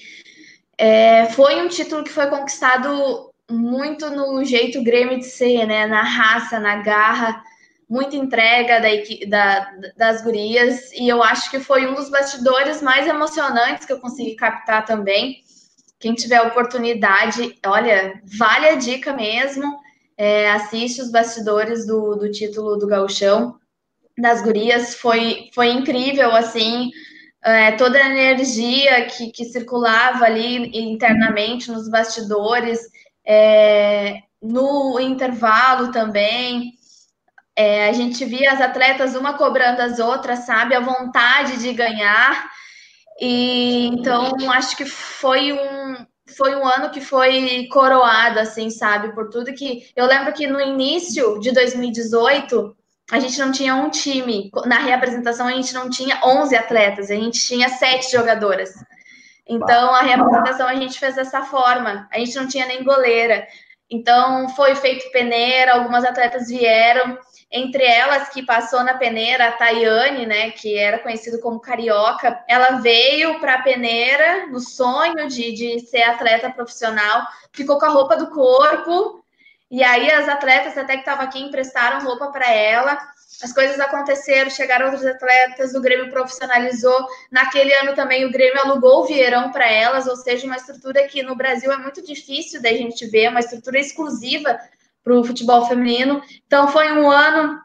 [0.77, 5.87] é, foi um título que foi conquistado muito no jeito Grêmio de ser, né?
[5.87, 7.41] Na raça, na garra,
[7.89, 8.89] muita entrega da,
[9.27, 13.99] da, das gurias, e eu acho que foi um dos bastidores mais emocionantes que eu
[13.99, 15.43] consegui captar também.
[15.99, 19.79] Quem tiver oportunidade, olha, vale a dica mesmo.
[20.17, 23.59] É, assiste os bastidores do, do título do Gauchão
[24.17, 26.89] das gurias, foi, foi incrível, assim,
[27.43, 32.79] é, toda a energia que, que circulava ali internamente nos bastidores,
[33.25, 36.74] é, no intervalo também.
[37.55, 40.75] É, a gente via as atletas uma cobrando as outras, sabe?
[40.75, 42.49] A vontade de ganhar.
[43.19, 46.05] E então acho que foi um
[46.37, 49.13] foi um ano que foi coroado, assim, sabe?
[49.13, 49.89] Por tudo que.
[49.95, 52.75] Eu lembro que no início de 2018
[53.11, 54.49] a gente não tinha um time.
[54.65, 58.71] Na reapresentação, a gente não tinha 11 atletas, a gente tinha sete jogadoras.
[59.47, 62.09] Então, a reapresentação a gente fez dessa forma.
[62.11, 63.45] A gente não tinha nem goleira.
[63.89, 67.17] Então, foi feito peneira, algumas atletas vieram.
[67.57, 72.81] Entre elas, que passou na peneira, a Tayane, né, que era conhecido como Carioca, ela
[72.81, 78.17] veio para a peneira no sonho de, de ser atleta profissional, ficou com a roupa
[78.17, 79.23] do corpo,
[79.71, 82.97] e aí as atletas até que estavam aqui emprestaram roupa para ela.
[83.41, 87.07] As coisas aconteceram, chegaram outros atletas, o Grêmio profissionalizou.
[87.31, 91.23] Naquele ano também o Grêmio alugou o Vieirão para elas, ou seja, uma estrutura que
[91.23, 94.59] no Brasil é muito difícil da gente ver, uma estrutura exclusiva
[95.05, 96.21] para o futebol feminino.
[96.47, 97.61] Então foi um ano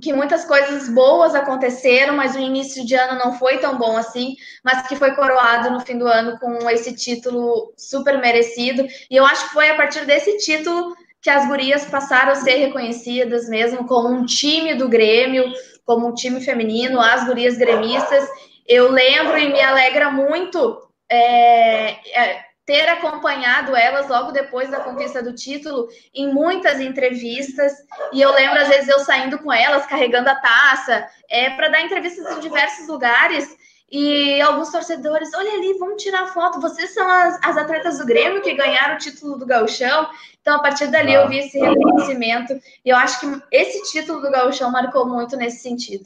[0.00, 4.36] que muitas coisas boas aconteceram, mas o início de ano não foi tão bom assim,
[4.64, 8.86] mas que foi coroado no fim do ano com esse título super merecido.
[9.10, 12.58] E eu acho que foi a partir desse título que as gurias passaram a ser
[12.58, 15.52] reconhecidas mesmo como um time do Grêmio,
[15.84, 18.24] como um time feminino, as gurias gremistas.
[18.68, 25.22] Eu lembro e me alegra muito é, é, ter acompanhado elas logo depois da conquista
[25.22, 27.72] do título em muitas entrevistas.
[28.12, 31.80] E eu lembro, às vezes, eu saindo com elas, carregando a taça, é, para dar
[31.80, 33.56] entrevistas em diversos lugares.
[33.90, 36.60] E alguns torcedores, olha ali, vamos tirar foto.
[36.60, 40.06] Vocês são as, as atletas do Grêmio que ganharam o título do Gauchão.
[40.42, 42.52] Então, a partir dali, eu vi esse reconhecimento.
[42.84, 46.04] E eu acho que esse título do Gauchão marcou muito nesse sentido.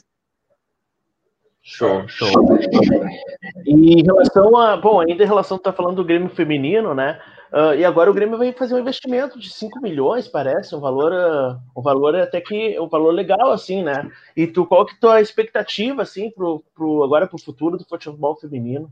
[1.62, 2.28] Show, show.
[3.64, 4.76] E em relação a.
[4.76, 7.20] Bom, ainda em relação, tá falando do Grêmio feminino, né?
[7.52, 11.12] Uh, e agora o Grêmio vai fazer um investimento de 5 milhões, parece, um valor,
[11.12, 14.10] uh, um valor até que um valor legal, assim, né?
[14.34, 17.84] E tu, qual que é a tua expectativa, assim, pro, pro, agora pro futuro do
[17.84, 18.90] futebol feminino?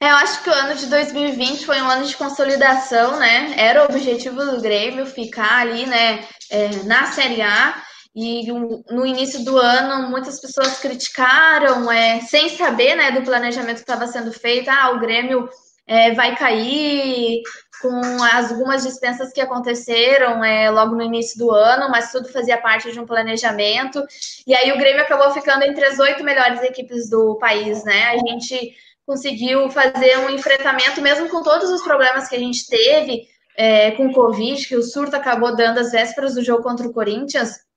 [0.00, 3.54] É, eu acho que o ano de 2020 foi um ano de consolidação, né?
[3.56, 7.82] Era o objetivo do Grêmio ficar ali, né, é, na Série A.
[8.14, 8.46] E
[8.90, 14.06] no início do ano, muitas pessoas criticaram, é, sem saber né, do planejamento que estava
[14.06, 14.68] sendo feito.
[14.68, 15.48] Ah, o Grêmio
[15.86, 17.42] é, vai cair
[17.80, 22.58] com as, algumas dispensas que aconteceram é, logo no início do ano, mas tudo fazia
[22.58, 24.04] parte de um planejamento.
[24.46, 28.10] E aí o Grêmio acabou ficando entre as oito melhores equipes do país, né?
[28.10, 28.74] A gente
[29.06, 34.06] conseguiu fazer um enfrentamento, mesmo com todos os problemas que a gente teve é, com
[34.06, 37.71] o Covid, que o surto acabou dando às vésperas do jogo contra o Corinthians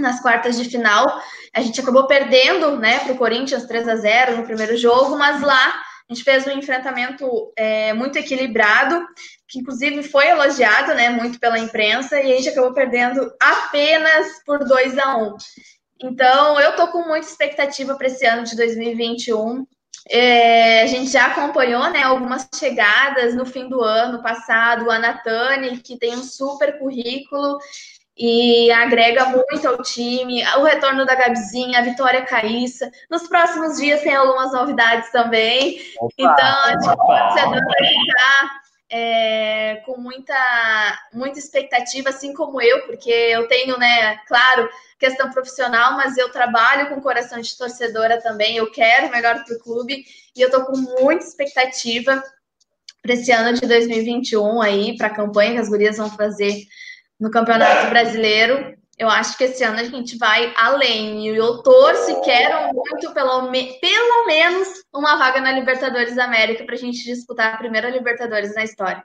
[0.00, 1.20] nas quartas de final.
[1.54, 5.40] A gente acabou perdendo né, para o Corinthians 3 a 0 no primeiro jogo, mas
[5.42, 9.06] lá a gente fez um enfrentamento é, muito equilibrado,
[9.48, 14.58] que inclusive foi elogiado né, muito pela imprensa, e a gente acabou perdendo apenas por
[14.66, 15.36] 2 a 1
[16.02, 19.64] Então, eu estou com muita expectativa para esse ano de 2021.
[20.08, 25.78] É, a gente já acompanhou né, algumas chegadas no fim do ano passado, a Natane,
[25.78, 27.58] que tem um super currículo,
[28.22, 30.44] e agrega muito ao time.
[30.58, 32.90] O retorno da Gabizinha, a Vitória Caíssa.
[33.10, 35.80] Nos próximos dias tem algumas novidades também.
[35.98, 43.10] Opa, então, a gente vai ficar é, com muita, muita expectativa, assim como eu, porque
[43.10, 48.58] eu tenho, né, claro, questão profissional, mas eu trabalho com coração de torcedora também.
[48.58, 50.04] Eu quero o melhor para o clube
[50.36, 52.22] e eu estou com muita expectativa
[53.00, 56.66] para esse ano de 2021 aí, para a campanha que as gurias vão fazer
[57.20, 58.74] no Campeonato Brasileiro.
[58.98, 61.26] Eu acho que esse ano a gente vai além.
[61.26, 66.24] E eu torço e quero muito, pelo, me, pelo menos, uma vaga na Libertadores da
[66.24, 69.02] América para a gente disputar a primeira Libertadores na história.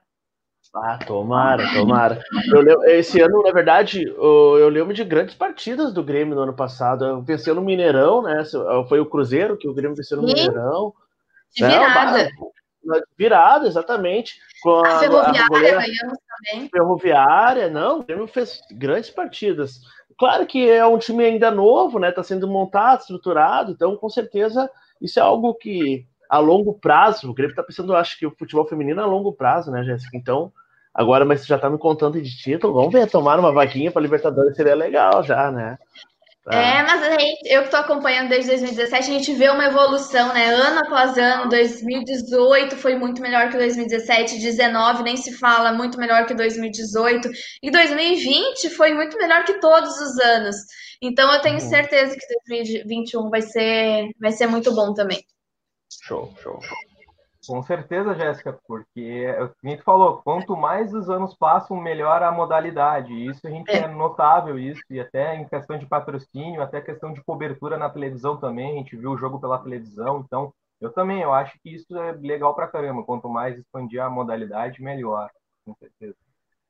[0.73, 2.21] Ah, tomara, tomara.
[2.51, 7.21] Eu, esse ano, na verdade, eu lembro de grandes partidas do Grêmio no ano passado.
[7.21, 8.43] Venceu no Mineirão, né?
[8.89, 10.33] Foi o Cruzeiro que o Grêmio venceu no Sim.
[10.33, 10.93] Mineirão.
[11.55, 12.29] De virada.
[13.17, 14.35] virada, exatamente.
[14.61, 16.17] Com a, a Ferroviária a goleira, ganhamos
[16.71, 19.81] Ferroviária, não, o Grêmio fez grandes partidas.
[20.17, 22.09] Claro que é um time ainda novo, né?
[22.09, 24.69] Está sendo montado, estruturado, então com certeza
[25.01, 28.65] isso é algo que a longo prazo, o Grêmio está pensando, acho que o futebol
[28.65, 30.17] feminino é a longo prazo, né, Jéssica?
[30.17, 30.51] Então,
[30.93, 34.01] agora, mas você já está me contando de título, vamos ver, tomar uma vaquinha para
[34.01, 35.77] Libertadores seria legal já, né?
[36.51, 40.31] É, mas a gente, eu que estou acompanhando desde 2017, a gente vê uma evolução,
[40.31, 40.53] né?
[40.53, 46.27] Ano após ano, 2018 foi muito melhor que 2017, 19 nem se fala, muito melhor
[46.27, 47.31] que 2018,
[47.63, 50.55] e 2020 foi muito melhor que todos os anos.
[51.01, 51.67] Então eu tenho uhum.
[51.67, 55.25] certeza que 2021 vai ser, vai ser muito bom também.
[56.03, 56.59] Show, show.
[57.47, 63.13] Com certeza, Jéssica, porque o que falou, quanto mais os anos passam, melhor a modalidade.
[63.13, 63.83] Isso a gente é.
[63.83, 68.37] é notável isso, e até em questão de patrocínio, até questão de cobertura na televisão
[68.37, 71.97] também, a gente viu o jogo pela televisão, então eu também, eu acho que isso
[71.97, 73.03] é legal pra caramba.
[73.03, 75.29] Quanto mais expandir a modalidade, melhor,
[75.65, 76.15] com certeza.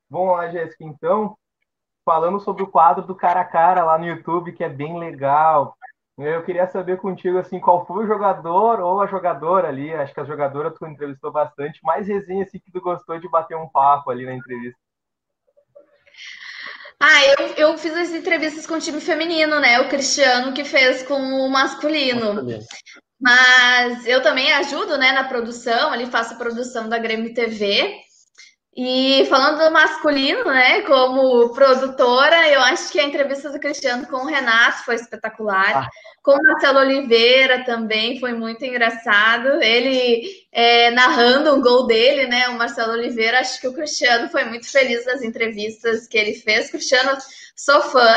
[0.09, 1.38] Vamos lá, Jéssica, então,
[2.05, 5.75] falando sobre o quadro do cara a cara lá no YouTube, que é bem legal.
[6.17, 10.19] Eu queria saber contigo assim, qual foi o jogador ou a jogadora ali, acho que
[10.21, 14.10] a jogadora tu entrevistou bastante, mais resenha assim que tu gostou de bater um papo
[14.10, 14.80] ali na entrevista.
[16.97, 19.82] Ah, eu, eu fiz as entrevistas com o time feminino, né?
[19.82, 22.47] O Cristiano que fez com o masculino.
[23.19, 28.05] Mas eu também ajudo, né, na produção, ali faço a produção da Grêmio TV.
[28.77, 34.17] E falando do masculino, né, como produtora, eu acho que a entrevista do Cristiano com
[34.17, 35.85] o Renato foi espetacular.
[35.85, 35.89] Ah.
[36.21, 39.47] Com o Marcelo Oliveira também foi muito engraçado.
[39.61, 43.39] Ele é, narrando um gol dele, né, o Marcelo Oliveira.
[43.39, 46.69] Acho que o Cristiano foi muito feliz nas entrevistas que ele fez.
[46.69, 47.17] Cristiano,
[47.55, 48.13] sou fã.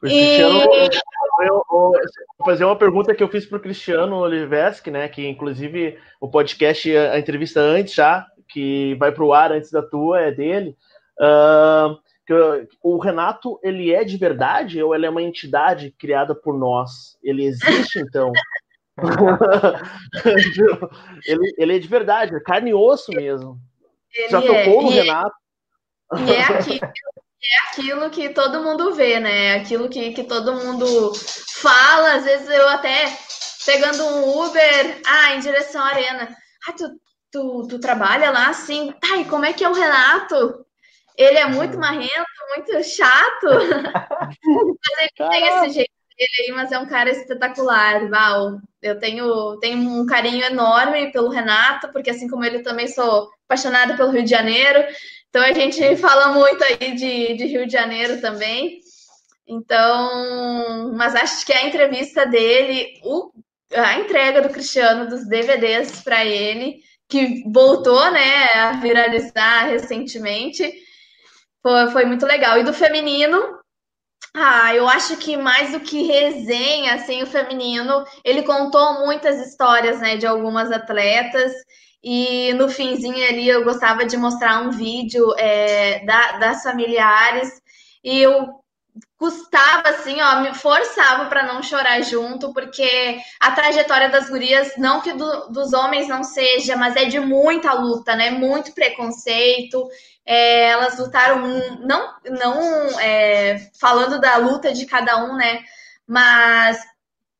[0.00, 0.68] Cristiano,
[1.42, 1.92] eu, vou
[2.44, 5.08] fazer uma pergunta que eu fiz para o Cristiano Oliveski, né?
[5.08, 9.82] Que inclusive o podcast, a entrevista antes já, que vai para o ar antes da
[9.82, 10.76] tua, é dele.
[11.18, 11.98] Uh,
[12.82, 17.18] o Renato, ele é de verdade ou ele é uma entidade criada por nós?
[17.22, 18.32] Ele existe, então?
[21.26, 23.58] ele, ele é de verdade, é carne e osso mesmo.
[24.14, 24.46] Ele Já é.
[24.46, 25.34] tocou no é- Renato?
[26.18, 29.54] E é aquilo, é aquilo que todo mundo vê, né?
[29.54, 31.12] Aquilo que, que todo mundo
[31.62, 32.14] fala.
[32.14, 33.16] Às vezes eu até
[33.64, 36.36] pegando um Uber, ah, em direção à arena.
[36.68, 36.84] Ah, tu,
[37.30, 38.92] tu, tu trabalha lá assim?
[39.00, 40.64] Tá, e como é que é o Renato?
[41.16, 43.46] Ele é muito marrento, muito chato.
[44.26, 48.08] Mas ele tem esse jeito dele aí, mas é um cara espetacular.
[48.08, 53.30] Val, eu tenho, tenho um carinho enorme pelo Renato, porque assim como ele também sou
[53.44, 54.84] apaixonada pelo Rio de Janeiro.
[55.28, 58.80] Então a gente fala muito aí de, de Rio de Janeiro também.
[59.46, 63.32] Então, mas acho que a entrevista dele, o,
[63.74, 70.72] a entrega do Cristiano dos DVDs para ele, que voltou, né, a viralizar recentemente,
[71.62, 72.58] foi, foi muito legal.
[72.58, 73.58] E do feminino,
[74.34, 80.00] ah, eu acho que mais do que resenha, assim, o feminino, ele contou muitas histórias,
[80.00, 81.52] né, de algumas atletas.
[82.02, 87.60] E no finzinho ali eu gostava de mostrar um vídeo é, da, das familiares
[88.02, 88.59] e eu
[89.16, 95.00] custava assim, ó, me forçava para não chorar junto, porque a trajetória das gurias, não
[95.00, 98.30] que do, dos homens não seja, mas é de muita luta, né?
[98.30, 99.88] Muito preconceito.
[100.24, 101.46] É, elas lutaram,
[101.80, 105.64] não, não é, falando da luta de cada um, né?
[106.06, 106.78] Mas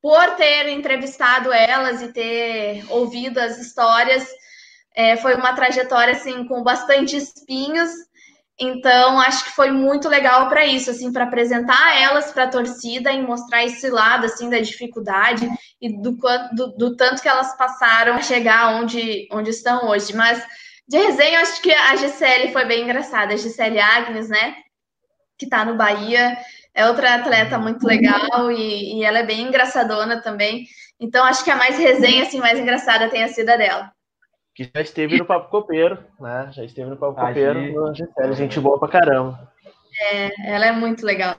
[0.03, 4.27] por ter entrevistado elas e ter ouvido as histórias,
[4.95, 7.91] é, foi uma trajetória assim com bastante espinhos.
[8.63, 13.11] Então, acho que foi muito legal para isso, assim, para apresentar elas para a torcida
[13.11, 15.49] e mostrar esse lado assim da dificuldade
[15.81, 16.15] e do,
[16.53, 20.15] do, do tanto que elas passaram a chegar onde, onde estão hoje.
[20.15, 20.47] Mas
[20.87, 23.33] de resenha, acho que a Gisele foi bem engraçada.
[23.33, 24.57] A Gisele Agnes, né?
[25.39, 26.37] Que está no Bahia.
[26.75, 30.67] É outra atleta muito legal e, e, ela é bem engraçadona também.
[31.01, 33.91] Então, acho que a mais resenha, assim, mais engraçada tenha sido a dela.
[34.61, 36.51] Que já esteve no Papo Copeiro, né?
[36.53, 37.95] Já esteve no Papo a Copeiro.
[37.95, 39.51] Gisele, gente boa pra caramba.
[40.13, 41.35] É, ela é muito legal.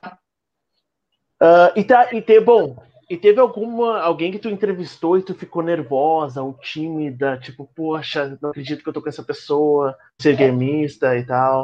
[1.40, 5.36] Uh, e, tá, e, te, bom, e teve alguma alguém que tu entrevistou e tu
[5.36, 10.36] ficou nervosa ou tímida, tipo, poxa, não acredito que eu tô com essa pessoa, ser
[10.36, 11.62] gremista e tal.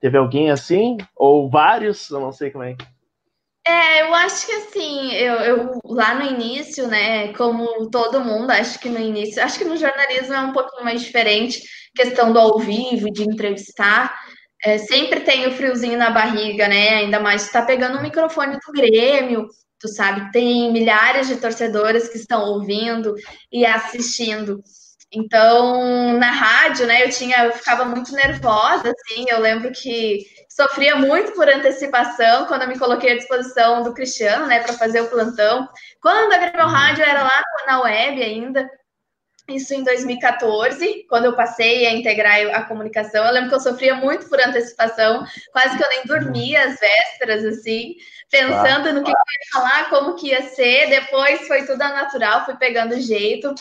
[0.00, 0.96] Teve alguém assim?
[1.14, 2.10] Ou vários?
[2.10, 2.76] Eu não sei como é.
[3.66, 8.78] É, eu acho que assim, eu, eu, lá no início, né, como todo mundo, acho
[8.78, 12.60] que no início, acho que no jornalismo é um pouquinho mais diferente, questão do ao
[12.60, 14.16] vivo, de entrevistar,
[14.64, 18.52] é, sempre tem o friozinho na barriga, né, ainda mais tu tá pegando o microfone
[18.54, 19.48] do Grêmio,
[19.80, 23.14] tu sabe, tem milhares de torcedoras que estão ouvindo
[23.50, 24.62] e assistindo.
[25.12, 30.24] Então, na rádio, né, eu tinha, eu ficava muito nervosa, assim, eu lembro que
[30.56, 35.02] sofria muito por antecipação quando eu me coloquei à disposição do Cristiano, né, para fazer
[35.02, 35.68] o plantão.
[36.00, 38.66] Quando a Grêmio Rádio era lá na web ainda,
[39.48, 43.94] isso em 2014, quando eu passei a integrar a comunicação, eu lembro que eu sofria
[43.96, 47.94] muito por antecipação, quase que eu nem dormia às vésperas, assim,
[48.30, 52.56] pensando no que eu ia falar, como que ia ser, depois foi tudo natural, fui
[52.56, 53.54] pegando jeito,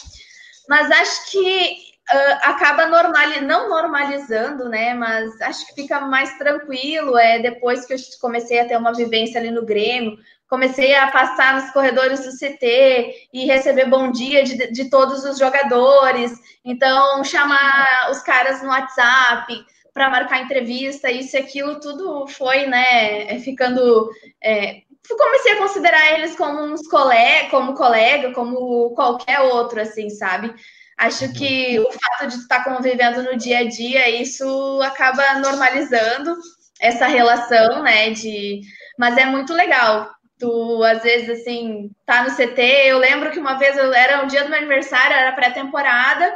[0.70, 4.94] mas acho que Uh, acaba normali não normalizando, né?
[4.94, 7.18] Mas acho que fica mais tranquilo.
[7.18, 11.56] É depois que eu comecei a ter uma vivência ali no Grêmio, comecei a passar
[11.56, 16.32] nos corredores do CT e receber bom dia de, de todos os jogadores.
[16.64, 23.40] Então, chamar os caras no WhatsApp para marcar entrevista, isso e aquilo, tudo foi, né?
[23.40, 24.10] Ficando.
[24.44, 24.82] É,
[25.18, 30.54] comecei a considerar eles como uns colega, como colega, como qualquer outro, assim, sabe?
[30.98, 36.36] Acho que o fato de estar convivendo no dia a dia, isso acaba normalizando
[36.80, 38.12] essa relação, né?
[38.12, 38.62] De...
[38.98, 40.10] Mas é muito legal.
[40.40, 42.62] Tu, às vezes, assim, tá no CT.
[42.86, 46.34] Eu lembro que uma vez eu, era um dia do meu aniversário, era pré-temporada,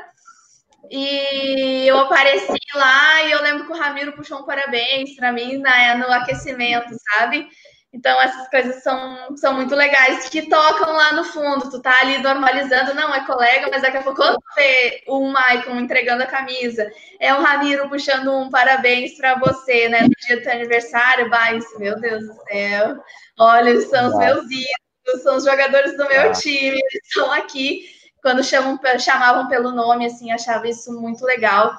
[0.89, 5.57] e eu apareci lá e eu lembro que o Ramiro puxou um parabéns para mim
[5.57, 7.47] na, no aquecimento, sabe?
[7.91, 11.71] Então, essas coisas são, são muito legais, que tocam lá no fundo.
[11.71, 15.75] Tu tá ali normalizando, não é colega, mas daqui a pouco quando vê o Maicon
[15.75, 20.01] entregando a camisa, é o Ramiro puxando um parabéns para você, né?
[20.01, 23.03] No dia do teu aniversário, vai, meu Deus do céu.
[23.39, 27.89] Olha, são os meus ídolos, são os jogadores do meu time, eles estão aqui.
[28.21, 31.75] Quando chamam, chamavam pelo nome, assim, achava isso muito legal.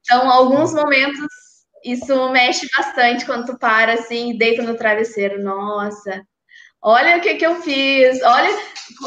[0.00, 1.41] Então, alguns momentos
[1.84, 5.42] isso mexe bastante quando tu para assim deita no travesseiro.
[5.42, 6.24] Nossa,
[6.80, 8.22] olha o que, que eu fiz.
[8.22, 8.50] Olha,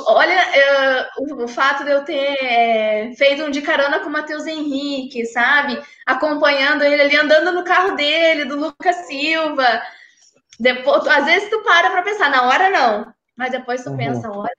[0.07, 4.11] olha uh, o, o, fato de eu ter é, feito um de carona com o
[4.11, 5.81] Matheus Henrique, sabe?
[6.05, 9.81] Acompanhando ele ali, andando no carro dele, do Lucas Silva.
[10.59, 13.97] Depois, às vezes tu para para pensar, na hora não, mas depois tu uhum.
[13.97, 14.49] pensa, olha,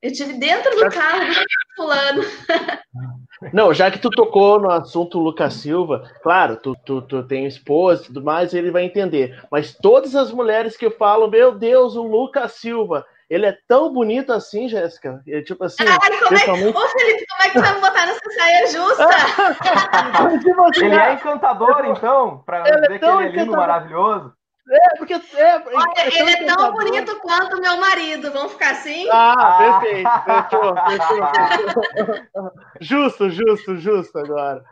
[0.00, 1.34] Eu tive dentro do carro do
[1.76, 2.22] fulano.
[3.52, 8.02] Não, já que tu tocou no assunto Lucas Silva, claro, tu, tu, tu tem esposa
[8.02, 9.42] e tudo mais, ele vai entender.
[9.50, 14.32] Mas todas as mulheres que falam, meu Deus, o Lucas Silva, ele é tão bonito
[14.32, 15.22] assim, Jéssica.
[15.26, 15.82] É tipo assim.
[15.82, 16.68] Ai, como é...
[16.68, 19.08] Ô, Felipe, como é que tu vai me botar nessa saia justa?
[20.40, 23.56] tipo assim, ele é encantador, então, para dizer é que ele é lindo, encantador.
[23.56, 24.32] maravilhoso.
[24.70, 25.14] É, porque.
[25.14, 28.30] É, Olha, é ele é tão bonito quanto meu marido.
[28.32, 29.06] Vamos ficar assim?
[29.10, 30.10] Ah, perfeito.
[30.24, 32.52] Fechou, fechou, fechou.
[32.80, 34.64] Justo, justo, justo agora.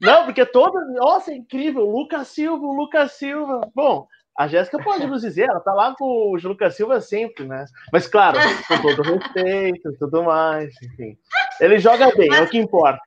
[0.00, 0.78] Não, porque todo.
[0.94, 1.84] Nossa, é incrível.
[1.84, 3.60] Lucas Silva, Lucas Silva.
[3.74, 7.64] Bom, a Jéssica pode nos dizer, ela tá lá com o Lucas Silva sempre, né?
[7.90, 8.38] Mas claro,
[8.68, 11.16] com todo respeito e tudo mais, enfim.
[11.58, 12.40] Ele joga bem, Mas...
[12.40, 13.00] é o que importa.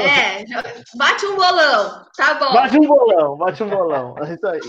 [0.00, 0.44] É,
[0.96, 2.52] bate um bolão, tá bom.
[2.52, 4.60] Bate um bolão, bate um bolão, é isso aí.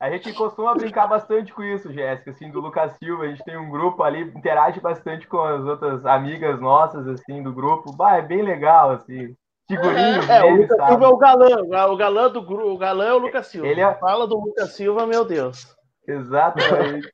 [0.00, 3.56] A gente costuma brincar bastante com isso, Jéssica, assim, do Lucas Silva, a gente tem
[3.56, 8.22] um grupo ali, interage bastante com as outras amigas nossas, assim, do grupo, bah, é
[8.22, 9.34] bem legal, assim,
[9.68, 10.32] figurinhos uhum.
[10.32, 13.18] É, o Lucas Silva é o galã, o galã do grupo, o galã é o
[13.18, 13.66] Lucas Silva.
[13.66, 13.94] Ele é...
[13.94, 15.76] Fala do Lucas Silva, meu Deus.
[16.06, 17.12] Exatamente.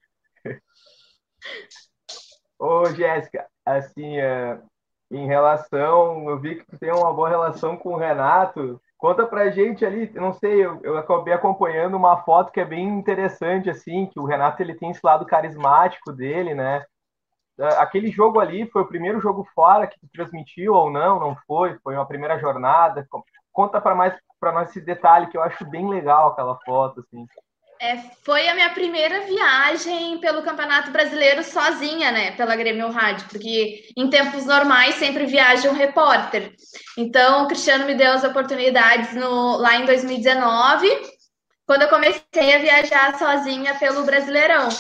[2.59, 4.59] Ô, Jéssica, assim, é,
[5.11, 8.81] em relação, eu vi que tu tem uma boa relação com o Renato.
[8.99, 12.89] Conta pra gente ali, não sei, eu, eu acabei acompanhando uma foto que é bem
[12.89, 16.85] interessante, assim, que o Renato ele tem esse lado carismático dele, né?
[17.61, 21.21] Ah, aquele jogo ali foi o primeiro jogo fora que tu transmitiu ou não?
[21.21, 21.79] Não foi?
[21.81, 23.07] Foi uma primeira jornada?
[23.53, 27.27] Conta para mais para nós esse detalhe que eu acho bem legal aquela foto, assim.
[27.85, 32.31] É, foi a minha primeira viagem pelo Campeonato Brasileiro sozinha, né?
[32.31, 36.55] Pela Grêmio Rádio, porque em tempos normais sempre viaja um repórter.
[36.97, 40.89] Então, o Cristiano me deu as oportunidades no, lá em 2019,
[41.67, 44.71] quando eu comecei a viajar sozinha pelo Brasileirão.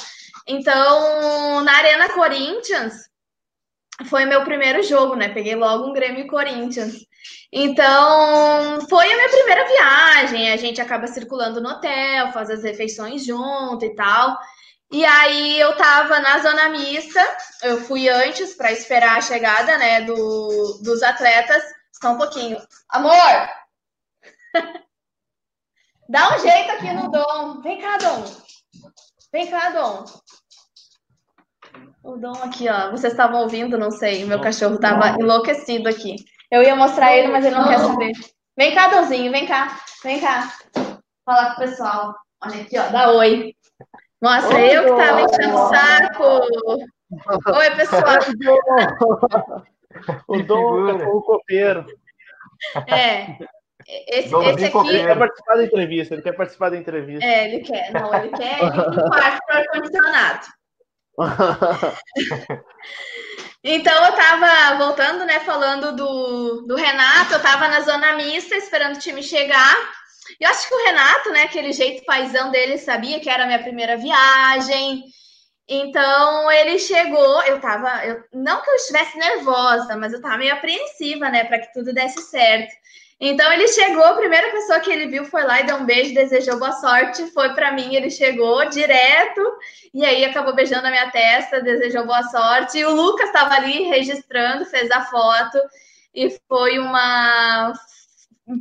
[0.48, 2.94] Então, na Arena Corinthians,
[4.06, 5.28] foi meu primeiro jogo, né?
[5.28, 6.94] Peguei logo um Grêmio Corinthians.
[7.52, 10.50] Então, foi a minha primeira viagem.
[10.50, 14.36] A gente acaba circulando no hotel, faz as refeições junto e tal.
[14.92, 17.20] E aí eu tava na zona mista,
[17.62, 21.62] eu fui antes para esperar a chegada, né, do, dos atletas.
[22.00, 22.58] Só um pouquinho.
[22.88, 23.48] Amor!
[26.08, 27.60] Dá um jeito aqui no Dom.
[27.62, 28.24] Vem cá, Dom.
[29.32, 30.04] Vem cá, Dom.
[32.04, 32.90] O Dom aqui, ó.
[32.90, 34.24] Vocês estavam ouvindo, não sei.
[34.24, 36.16] Meu cachorro tava enlouquecido aqui.
[36.54, 38.12] Eu ia mostrar ele, mas ele não quer saber.
[38.56, 39.76] Vem cá, Dãozinho, vem cá.
[40.04, 40.52] Vem cá.
[41.26, 42.14] Fala com o pessoal.
[42.44, 42.90] Olha aqui, ó.
[42.90, 43.56] Dá oi.
[44.22, 46.22] Mostra, oi, eu que tava enchendo o saco.
[47.58, 48.20] Oi, pessoal.
[50.28, 51.84] o Dom é o copeiro.
[52.86, 53.36] É.
[54.06, 54.88] Esse, esse aqui.
[54.90, 57.26] Ele quer participar da entrevista, ele quer participar da entrevista.
[57.26, 57.92] É, ele quer.
[57.92, 60.46] Não, ele quer ir um quarto para ar-condicionado.
[63.64, 68.96] então eu tava voltando, né, falando do, do Renato, eu tava na zona mista esperando
[68.96, 69.74] o time chegar.
[70.38, 73.62] Eu acho que o Renato, né, aquele jeito paisão dele, sabia que era a minha
[73.62, 75.02] primeira viagem.
[75.66, 80.52] Então ele chegou, eu tava, eu, não que eu estivesse nervosa, mas eu tava meio
[80.52, 82.70] apreensiva, né, para que tudo desse certo.
[83.26, 86.12] Então ele chegou, a primeira pessoa que ele viu foi lá e deu um beijo,
[86.12, 89.40] desejou boa sorte, foi para mim, ele chegou direto
[89.94, 92.76] e aí acabou beijando a minha testa, desejou boa sorte.
[92.76, 95.58] E o Lucas estava ali registrando, fez a foto
[96.14, 97.72] e foi uma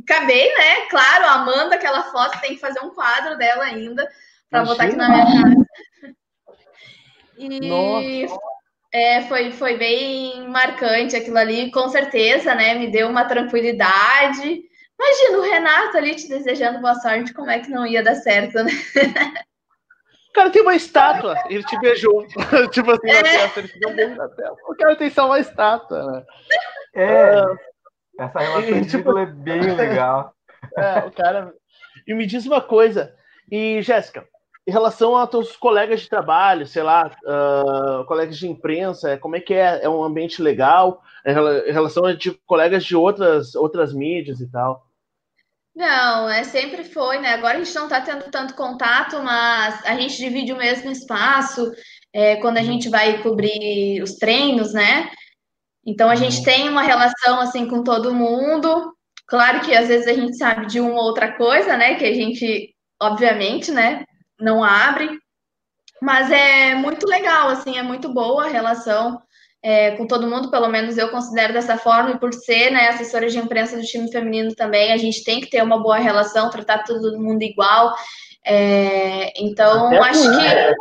[0.02, 0.86] acabei, né?
[0.88, 4.10] Claro, amando aquela foto, tem que fazer um quadro dela ainda
[4.48, 5.66] para botar aqui na minha casa.
[7.36, 8.53] E Nossa.
[8.94, 12.74] É, foi, foi bem marcante aquilo ali, com certeza, né?
[12.74, 14.62] Me deu uma tranquilidade.
[14.96, 18.62] Imagina o Renato ali te desejando boa sorte, como é que não ia dar certo,
[18.62, 18.70] né?
[20.34, 22.26] cara tem uma estátua, ele te beijou.
[22.70, 23.14] tipo assim, é.
[23.14, 24.56] na testa, ele te deu um beijo na testa.
[24.68, 26.24] O cara tem só uma estátua, né?
[26.94, 27.40] É.
[27.40, 27.58] Uh,
[28.18, 30.34] essa relação e, tipo, é bem legal.
[30.78, 31.52] É, o cara.
[32.06, 33.14] E me diz uma coisa,
[33.52, 34.26] e Jéssica,
[34.66, 39.40] em relação a teus colegas de trabalho, sei lá, uh, colegas de imprensa, como é
[39.40, 39.80] que é?
[39.82, 44.86] É um ambiente legal em relação a de colegas de outras, outras mídias e tal?
[45.74, 47.34] Não, é sempre foi, né?
[47.34, 51.72] Agora a gente não está tendo tanto contato, mas a gente divide o mesmo espaço
[52.12, 52.66] é, quando a uhum.
[52.66, 55.10] gente vai cobrir os treinos, né?
[55.84, 56.44] Então a gente uhum.
[56.44, 58.94] tem uma relação assim com todo mundo.
[59.26, 61.96] Claro que às vezes a gente sabe de uma ou outra coisa, né?
[61.96, 64.04] Que a gente, obviamente, né?
[64.38, 65.18] Não abre.
[66.00, 69.22] Mas é muito legal, assim, é muito boa a relação
[69.64, 73.30] é, com todo mundo, pelo menos eu considero dessa forma, e por ser né, assessora
[73.30, 76.84] de imprensa do time feminino também, a gente tem que ter uma boa relação, tratar
[76.84, 77.94] todo mundo igual.
[78.44, 80.46] É, então, até acho que.
[80.46, 80.74] Até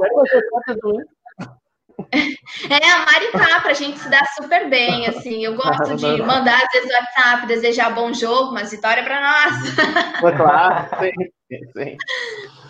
[2.69, 5.43] É, a Mari tá, pra gente se dar super bem, assim.
[5.43, 10.35] Eu gosto de mandar, às vezes, WhatsApp, desejar bom jogo, mas vitória para nós.
[10.35, 11.97] Claro, sim, sim.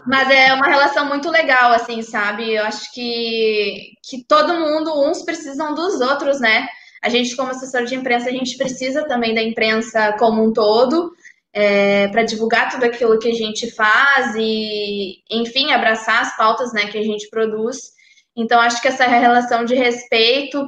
[0.06, 2.54] Mas é uma relação muito legal, assim, sabe?
[2.54, 6.68] Eu acho que, que todo mundo, uns precisam dos outros, né?
[7.02, 11.14] A gente, como assessor de imprensa, a gente precisa também da imprensa como um todo,
[11.54, 16.88] é, para divulgar tudo aquilo que a gente faz e, enfim, abraçar as pautas né,
[16.88, 17.92] que a gente produz.
[18.36, 20.68] Então, acho que essa relação de respeito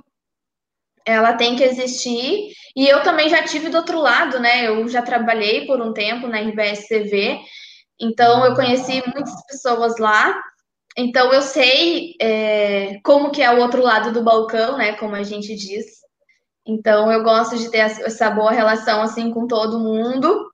[1.06, 2.52] ela tem que existir.
[2.76, 4.68] E eu também já tive do outro lado, né?
[4.68, 7.40] Eu já trabalhei por um tempo na RBS TV,
[8.00, 10.40] então eu conheci muitas pessoas lá.
[10.98, 14.94] Então eu sei é, como que é o outro lado do balcão, né?
[14.94, 15.86] Como a gente diz.
[16.66, 20.50] Então eu gosto de ter essa boa relação assim com todo mundo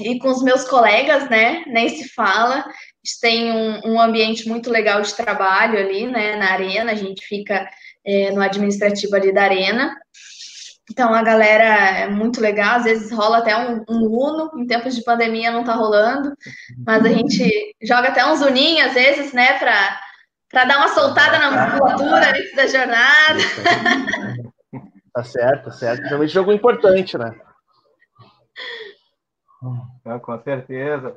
[0.00, 1.64] e com os meus colegas, né?
[1.66, 2.56] Nem se fala.
[2.56, 2.62] A
[3.04, 6.36] gente tem um, um ambiente muito legal de trabalho ali, né?
[6.36, 7.68] Na arena, a gente fica
[8.04, 9.94] é, no administrativo ali da arena.
[10.90, 14.94] Então a galera é muito legal, às vezes rola até um, um Uno, em tempos
[14.94, 16.34] de pandemia não tá rolando,
[16.86, 20.00] mas a gente joga até uns uninhos às vezes, né, para
[20.50, 23.40] para dar uma soltada na musculatura antes da jornada.
[25.12, 26.02] Tá certo, tá certo.
[26.02, 27.34] Realmente jogo importante, né?
[30.04, 31.16] É, com certeza.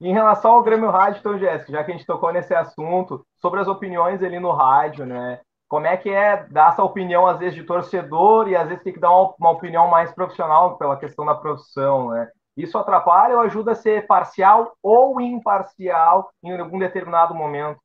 [0.00, 3.60] Em relação ao Grêmio Rádio, então, Jéssica, já que a gente tocou nesse assunto, sobre
[3.60, 5.40] as opiniões ali no rádio, né?
[5.70, 8.92] Como é que é dar essa opinião, às vezes, de torcedor e às vezes tem
[8.92, 12.28] que dar uma, uma opinião mais profissional pela questão da profissão, né?
[12.56, 17.78] Isso atrapalha ou ajuda a ser parcial ou imparcial em algum determinado momento?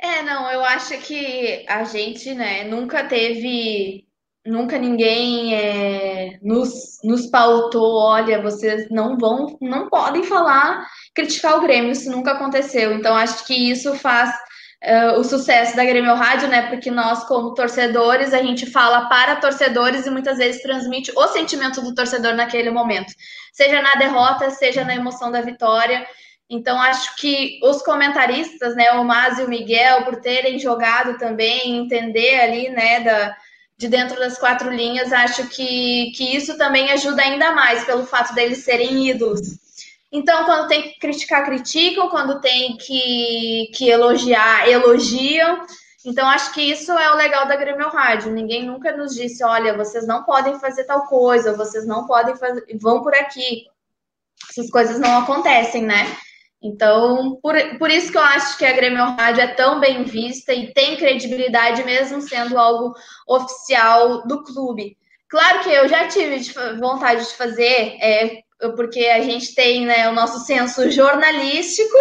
[0.00, 4.06] É, não, eu acho que a gente, né, nunca teve
[4.46, 11.60] nunca ninguém é, nos, nos pautou, olha, vocês não vão, não podem falar, criticar o
[11.60, 12.94] Grêmio, isso nunca aconteceu.
[12.94, 14.32] Então, acho que isso faz
[14.84, 16.68] uh, o sucesso da Grêmio Rádio, né?
[16.68, 21.80] Porque nós, como torcedores, a gente fala para torcedores e muitas vezes transmite o sentimento
[21.80, 23.12] do torcedor naquele momento,
[23.52, 26.06] seja na derrota, seja na emoção da vitória.
[26.48, 31.76] Então, acho que os comentaristas, né, o Maz e o Miguel, por terem jogado também,
[31.76, 33.36] entender ali, né, da,
[33.76, 38.32] de dentro das quatro linhas, acho que, que isso também ajuda ainda mais pelo fato
[38.32, 39.65] deles serem ídolos.
[40.16, 45.60] Então, quando tem que criticar, criticam, quando tem que, que elogiar, elogiam.
[46.06, 48.32] Então, acho que isso é o legal da Grêmio Rádio.
[48.32, 52.64] Ninguém nunca nos disse, olha, vocês não podem fazer tal coisa, vocês não podem fazer,
[52.80, 53.66] vão por aqui.
[54.50, 56.16] Essas coisas não acontecem, né?
[56.62, 60.54] Então, por, por isso que eu acho que a Grêmio Rádio é tão bem vista
[60.54, 62.94] e tem credibilidade, mesmo sendo algo
[63.28, 64.96] oficial do clube.
[65.28, 66.38] Claro que eu já tive
[66.78, 71.98] vontade de fazer, é, porque a gente tem né, o nosso senso jornalístico,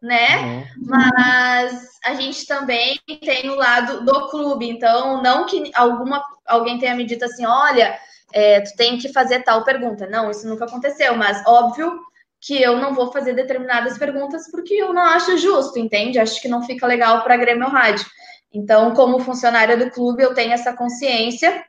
[0.00, 0.38] né?
[0.38, 0.64] Uhum.
[0.86, 4.68] Mas a gente também tem o lado do clube.
[4.68, 7.98] Então, não que alguma, alguém tenha me dito assim, olha,
[8.32, 10.06] é, tu tem que fazer tal pergunta.
[10.06, 12.00] Não, isso nunca aconteceu, mas óbvio
[12.40, 16.18] que eu não vou fazer determinadas perguntas porque eu não acho justo, entende?
[16.18, 18.04] Acho que não fica legal para Grêmio Rádio.
[18.52, 21.64] Então, como funcionária do clube, eu tenho essa consciência,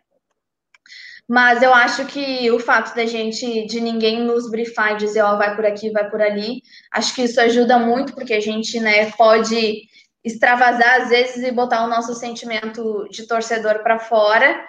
[1.28, 5.34] mas eu acho que o fato da gente, de ninguém nos brifar e dizer, ó,
[5.34, 6.62] oh, vai por aqui, vai por ali,
[6.92, 9.84] acho que isso ajuda muito, porque a gente, né, pode
[10.24, 14.64] extravasar às vezes e botar o nosso sentimento de torcedor para fora,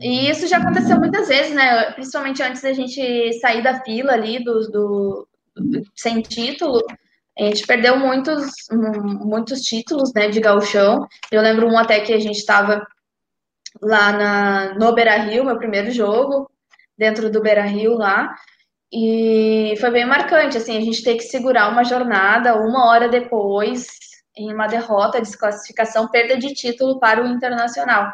[0.00, 1.90] e isso já aconteceu muitas vezes, né?
[1.92, 6.82] Principalmente antes da gente sair da fila ali do, do, do sem título.
[7.38, 11.06] A gente perdeu muitos, muitos títulos, né, de gauchão.
[11.30, 12.86] Eu lembro um até que a gente estava
[13.82, 16.50] lá na, no Beira-Rio, meu primeiro jogo,
[16.96, 18.34] dentro do Beira-Rio lá.
[18.92, 23.86] E foi bem marcante, assim, a gente ter que segurar uma jornada uma hora depois,
[24.36, 28.12] em uma derrota, desclassificação, perda de título para o Internacional.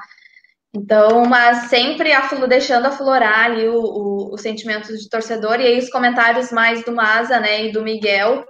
[0.74, 5.78] Então, mas sempre aflo, deixando aflorar ali o, o, o, sentimento de torcedor e aí
[5.78, 8.42] os comentários mais do Maza, né, e do Miguel.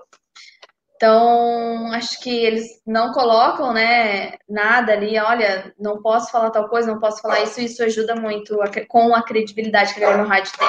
[1.03, 6.93] Então, acho que eles não colocam, né, nada ali, olha, não posso falar tal coisa,
[6.93, 10.53] não posso falar isso, isso ajuda muito a, com a credibilidade que a Grêmio Rádio
[10.57, 10.69] tem.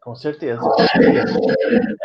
[0.00, 0.60] Com certeza.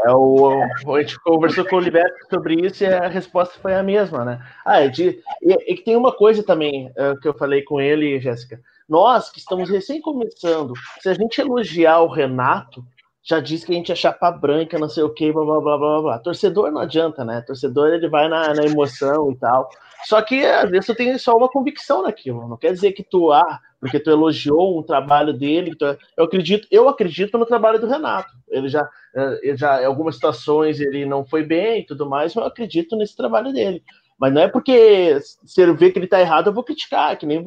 [0.05, 0.61] É o,
[0.95, 4.39] a gente conversou com o Oliveira sobre isso e a resposta foi a mesma, né?
[4.63, 8.19] Ah, é de, e, e tem uma coisa também uh, que eu falei com ele,
[8.19, 8.61] Jéssica.
[8.87, 12.85] Nós que estamos recém começando, se a gente elogiar o Renato,
[13.27, 15.77] já diz que a gente é chapa branca, não sei o que, blá, blá, blá,
[15.77, 16.19] blá, blá.
[16.19, 17.41] Torcedor não adianta, né?
[17.41, 19.69] Torcedor ele vai na, na emoção e tal.
[20.05, 22.47] Só que às vezes tu tem só uma convicção naquilo.
[22.47, 25.75] Não quer dizer que tu, ah, porque tu elogiou um trabalho dele.
[25.75, 28.31] Tu, eu acredito, eu acredito no trabalho do Renato.
[28.47, 32.33] Ele já, eh, ele já, em algumas situações ele não foi bem e tudo mais,
[32.33, 33.83] mas eu acredito nesse trabalho dele.
[34.17, 37.25] Mas não é porque se eu ver que ele está errado, eu vou criticar, que
[37.25, 37.43] nem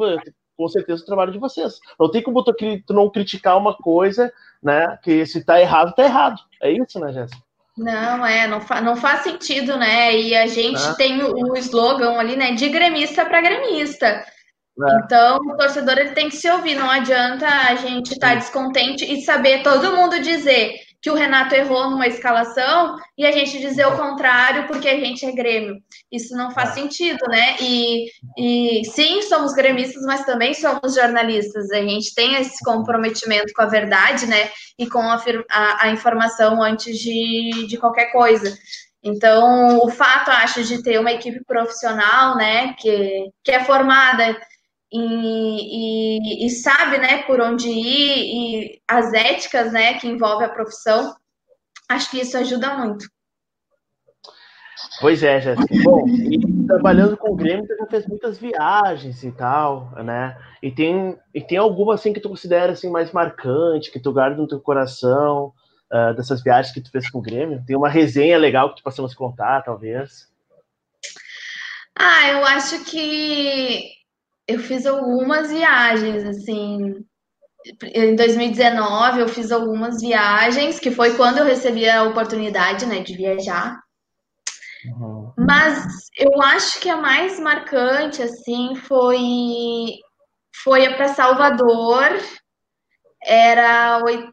[0.60, 1.80] com certeza o trabalho de vocês.
[1.98, 2.54] Não tem como tu,
[2.90, 4.30] não criticar uma coisa,
[4.62, 4.98] né?
[5.02, 6.38] Que se está errado, está errado.
[6.62, 7.42] É isso, né, Jéssica?
[7.78, 10.14] Não, é, não, fa não faz sentido, né?
[10.14, 10.94] E a gente é.
[10.96, 12.52] tem o, o slogan ali, né?
[12.52, 14.06] De gremista para gremista.
[14.06, 14.24] É.
[15.02, 19.10] Então, o torcedor ele tem que se ouvir, não adianta a gente estar tá descontente
[19.10, 23.86] e saber todo mundo dizer que o Renato errou numa escalação e a gente dizer
[23.86, 25.76] o contrário porque a gente é Grêmio.
[26.12, 26.74] Isso não faz é.
[26.74, 27.56] sentido, né?
[27.60, 31.70] E, e sim, somos gremistas, mas também somos jornalistas.
[31.70, 34.50] A gente tem esse comprometimento com a verdade, né?
[34.78, 38.54] E com a, a, a informação antes de, de qualquer coisa.
[39.02, 44.38] Então, o fato, acho, de ter uma equipe profissional, né, que, que é formada
[44.92, 50.48] e, e, e, sabe, né, por onde ir e as éticas, né, que envolve a
[50.48, 51.14] profissão,
[51.88, 53.06] acho que isso ajuda muito.
[55.00, 55.74] Pois é, Jéssica.
[55.82, 60.36] Bom, e trabalhando com o Grêmio, você já fez muitas viagens e tal, né?
[60.62, 64.36] E tem, e tem alguma assim que tu considera assim mais marcante, que tu guarda
[64.36, 65.52] no teu coração,
[65.92, 67.62] uh, dessas viagens que tu fez com o Grêmio?
[67.66, 70.28] Tem uma resenha legal que tu possamos contar, talvez?
[71.94, 73.99] Ah, eu acho que
[74.50, 77.04] eu fiz algumas viagens, assim.
[77.82, 83.16] Em 2019 eu fiz algumas viagens, que foi quando eu recebi a oportunidade, né, de
[83.16, 83.78] viajar.
[84.86, 85.32] Uhum.
[85.38, 85.84] Mas
[86.18, 89.98] eu acho que a mais marcante, assim, foi
[90.64, 92.18] foi para Salvador.
[93.22, 94.32] Era oito,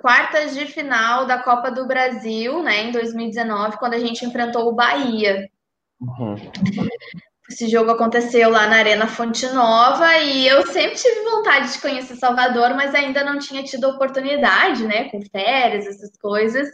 [0.00, 4.74] quartas de final da Copa do Brasil, né, em 2019, quando a gente enfrentou o
[4.74, 5.48] Bahia.
[6.00, 6.36] Uhum.
[7.48, 12.14] Esse jogo aconteceu lá na Arena Fonte Nova e eu sempre tive vontade de conhecer
[12.16, 16.68] Salvador, mas ainda não tinha tido oportunidade, né, com férias, essas coisas.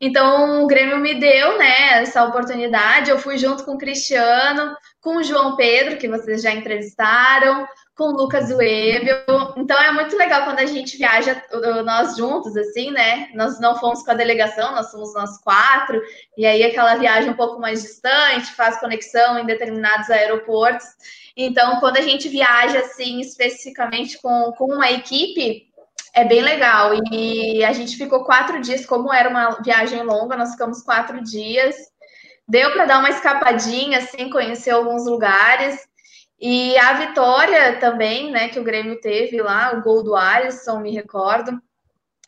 [0.00, 3.10] Então o Grêmio me deu, né, essa oportunidade.
[3.10, 8.04] Eu fui junto com o Cristiano, com o João Pedro, que vocês já entrevistaram, com
[8.04, 9.54] o Lucas Webel.
[9.56, 11.42] Então é muito legal quando a gente viaja
[11.84, 13.30] nós juntos, assim, né?
[13.34, 16.00] Nós não fomos com a delegação, nós somos nós quatro,
[16.36, 20.86] e aí aquela viagem um pouco mais distante, faz conexão em determinados aeroportos.
[21.34, 25.66] Então, quando a gente viaja, assim, especificamente com, com uma equipe,
[26.14, 26.92] é bem legal.
[27.10, 31.76] E a gente ficou quatro dias, como era uma viagem longa, nós ficamos quatro dias.
[32.48, 35.85] Deu para dar uma escapadinha, assim, conhecer alguns lugares.
[36.40, 40.92] E a vitória também, né, que o Grêmio teve lá, o gol do Alisson, me
[40.92, 41.58] recordo,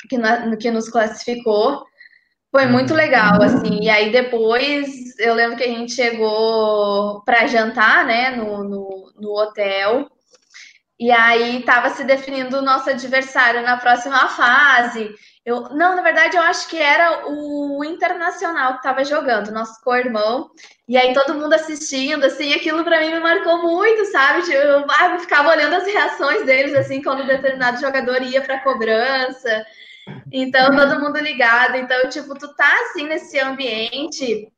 [0.09, 1.85] que, na, que nos classificou,
[2.51, 2.73] foi uhum.
[2.73, 3.83] muito legal, assim.
[3.83, 9.31] E aí depois eu lembro que a gente chegou para jantar, né, no, no, no
[9.33, 10.09] hotel.
[10.99, 15.11] E aí estava se definindo o nosso adversário na próxima fase.
[15.49, 20.51] Eu, não, na verdade, eu acho que era o Internacional que estava jogando, nosso co-irmão.
[20.87, 24.43] E aí todo mundo assistindo, assim, aquilo para mim me marcou muito, sabe?
[24.43, 28.61] Tipo, eu, ah, eu ficava olhando as reações deles, assim, quando determinado jogador ia para
[28.61, 29.65] cobrança.
[30.31, 31.77] Então, todo mundo ligado.
[31.77, 34.53] Então, tipo, tu tá, assim, nesse ambiente,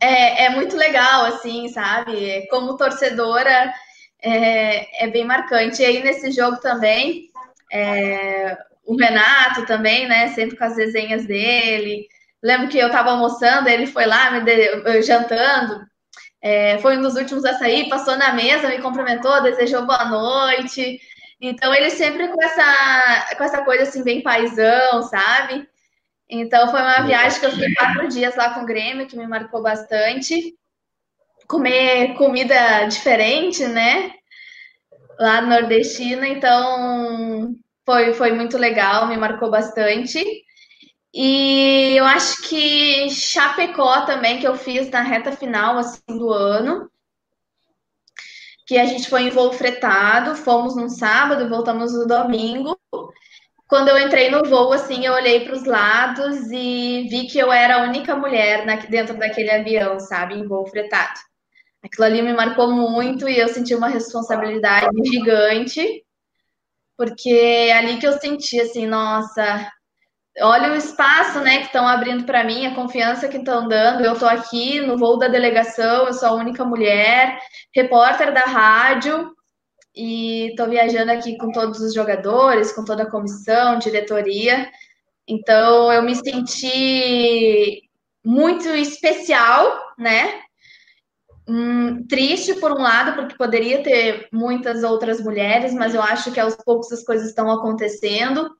[0.00, 2.46] é, é muito legal, assim, sabe?
[2.48, 3.74] Como torcedora,
[4.22, 5.82] é, é bem marcante.
[5.82, 7.28] E aí, nesse jogo também,
[7.72, 8.56] é,
[8.86, 10.28] o Renato também, né?
[10.28, 12.06] Sempre com as desenhas dele.
[12.42, 15.02] Lembro que eu estava almoçando, ele foi lá, me de...
[15.02, 15.84] jantando.
[16.40, 21.00] É, foi um dos últimos a sair, passou na mesa, me cumprimentou, desejou boa noite.
[21.40, 25.68] Então, ele sempre com essa, com essa coisa assim, bem paisão, sabe?
[26.28, 29.26] Então, foi uma viagem que eu fiquei quatro dias lá com o Grêmio, que me
[29.26, 30.54] marcou bastante.
[31.48, 34.12] Comer comida diferente, né?
[35.18, 37.56] Lá nordestina, então
[37.86, 40.22] foi, foi muito legal, me marcou bastante.
[41.14, 46.90] E eu acho que Chapecó também, que eu fiz na reta final assim, do ano.
[48.66, 52.76] Que a gente foi em voo fretado, fomos num sábado e voltamos no domingo.
[53.68, 57.52] Quando eu entrei no voo, assim, eu olhei para os lados e vi que eu
[57.52, 61.18] era a única mulher na, dentro daquele avião, sabe, em voo fretado.
[61.82, 66.04] Aquilo ali me marcou muito e eu senti uma responsabilidade gigante
[66.96, 69.70] porque é ali que eu senti assim, nossa,
[70.40, 74.02] olha o espaço, né, que estão abrindo para mim, a confiança que estão dando.
[74.04, 77.38] Eu estou aqui no voo da delegação, eu sou a única mulher,
[77.74, 79.34] repórter da rádio,
[79.94, 84.70] e estou viajando aqui com todos os jogadores, com toda a comissão, diretoria.
[85.26, 87.82] Então eu me senti
[88.24, 90.42] muito especial, né?
[91.48, 96.40] Hum, triste por um lado, porque poderia ter muitas outras mulheres, mas eu acho que
[96.40, 98.50] aos poucos as coisas estão acontecendo.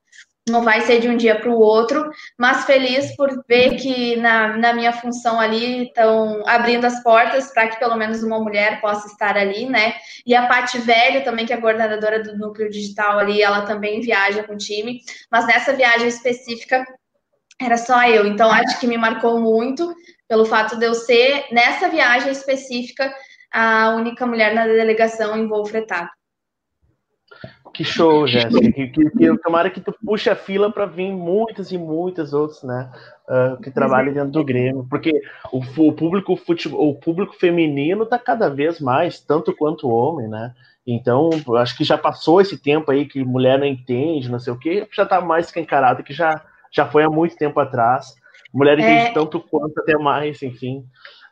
[0.49, 2.09] não vai ser de um dia para o outro,
[2.39, 7.69] mas feliz por ver que na, na minha função ali estão abrindo as portas para
[7.69, 9.95] que pelo menos uma mulher possa estar ali, né?
[10.25, 14.45] E a Paty Velho também, que é coordenadora do núcleo digital ali, ela também viaja
[14.45, 16.85] com o time, mas nessa viagem específica
[17.61, 19.95] era só eu, então acho que me marcou muito
[20.29, 23.13] pelo fato de eu ser, nessa viagem específica,
[23.53, 26.11] a única mulher na delegação em voo fretado.
[27.77, 28.73] Que show, Jéssica.
[28.73, 32.63] Que, que, que, tomara que tu puxe a fila para vir muitas e muitas outras,
[32.63, 32.91] né?
[33.29, 34.87] Uh, que trabalhem dentro do Grêmio.
[34.89, 35.13] Porque
[35.53, 40.27] o, o, público futebol, o público feminino está cada vez mais, tanto quanto o homem,
[40.27, 40.55] né?
[40.87, 44.59] Então, acho que já passou esse tempo aí que mulher não entende, não sei o
[44.59, 46.41] quê, já está mais que encarado, que já,
[46.73, 48.15] já foi há muito tempo atrás.
[48.53, 49.13] Mulher entende é...
[49.13, 50.85] tanto quanto, até mais, enfim.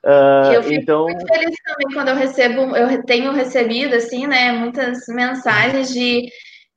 [0.05, 1.05] Uh, eu fico então...
[1.05, 6.29] muito feliz também quando eu recebo, eu tenho recebido, assim, né, muitas mensagens de,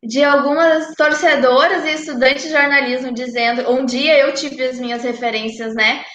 [0.02, 5.76] de algumas torcedoras e estudantes de jornalismo dizendo, um dia eu tive as minhas referências,
[5.76, 6.06] né,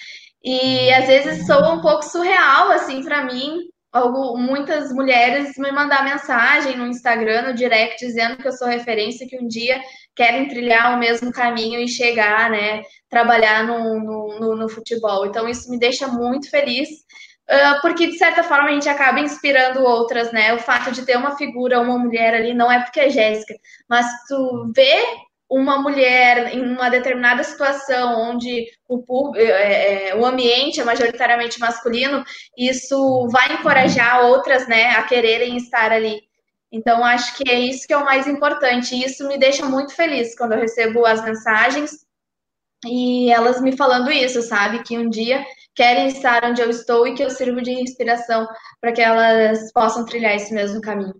[0.43, 3.59] e às vezes soa um pouco surreal, assim, para mim,
[3.93, 9.27] algo, muitas mulheres me mandar mensagem no Instagram, no direct, dizendo que eu sou referência,
[9.27, 9.79] que um dia
[10.15, 15.27] querem trilhar o mesmo caminho e chegar, né, trabalhar no, no, no, no futebol.
[15.27, 19.83] Então, isso me deixa muito feliz, uh, porque, de certa forma, a gente acaba inspirando
[19.83, 23.09] outras, né, o fato de ter uma figura, uma mulher ali, não é porque é
[23.11, 23.53] Jéssica,
[23.87, 25.03] mas tu vê
[25.53, 32.23] uma mulher em uma determinada situação onde o, é, é, o ambiente é majoritariamente masculino,
[32.57, 36.21] isso vai encorajar outras né, a quererem estar ali.
[36.71, 38.95] Então, acho que é isso que é o mais importante.
[38.95, 42.03] E isso me deixa muito feliz quando eu recebo as mensagens
[42.85, 44.81] e elas me falando isso, sabe?
[44.81, 45.45] Que um dia
[45.75, 48.47] querem estar onde eu estou e que eu sirvo de inspiração
[48.81, 51.13] para que elas possam trilhar esse mesmo caminho.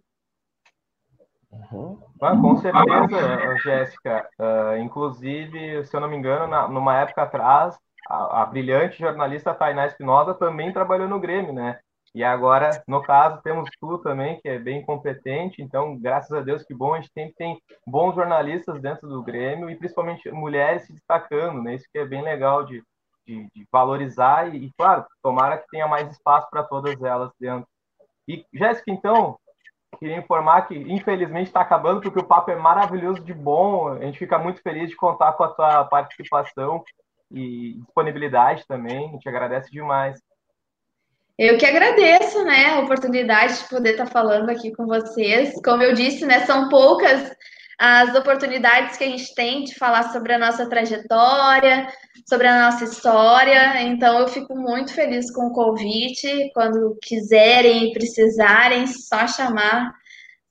[1.52, 2.00] Uhum.
[2.24, 4.30] Ah, com certeza, Jéssica.
[4.39, 9.53] Uh, inclusive, se eu não me engano, na, numa época atrás, a, a brilhante jornalista
[9.53, 11.80] Tainá Espinosa também trabalhou no Grêmio, né?
[12.15, 15.61] E agora, no caso, temos tu também, que é bem competente.
[15.61, 16.93] Então, graças a Deus, que bom.
[16.93, 21.76] A gente sempre tem bons jornalistas dentro do Grêmio e principalmente mulheres se destacando, né?
[21.76, 22.82] Isso que é bem legal de,
[23.28, 27.67] de, de valorizar e, claro, tomara que tenha mais espaço para todas elas dentro.
[28.28, 29.38] E, Jéssica, então,
[29.98, 33.89] queria informar que, infelizmente, está acabando, porque o papo é maravilhoso de bom.
[33.89, 36.84] A gente fica muito feliz de contar com a tua participação
[37.32, 39.10] e disponibilidade também.
[39.10, 40.20] A gente agradece demais.
[41.38, 45.60] Eu que agradeço, né, a oportunidade de poder estar falando aqui com vocês.
[45.64, 47.36] Como eu disse, né, são poucas
[47.80, 51.88] as oportunidades que a gente tem de falar sobre a nossa trajetória,
[52.28, 53.82] sobre a nossa história.
[53.82, 56.51] Então, eu fico muito feliz com o convite.
[56.53, 59.91] Quando quiserem e precisarem, só chamar,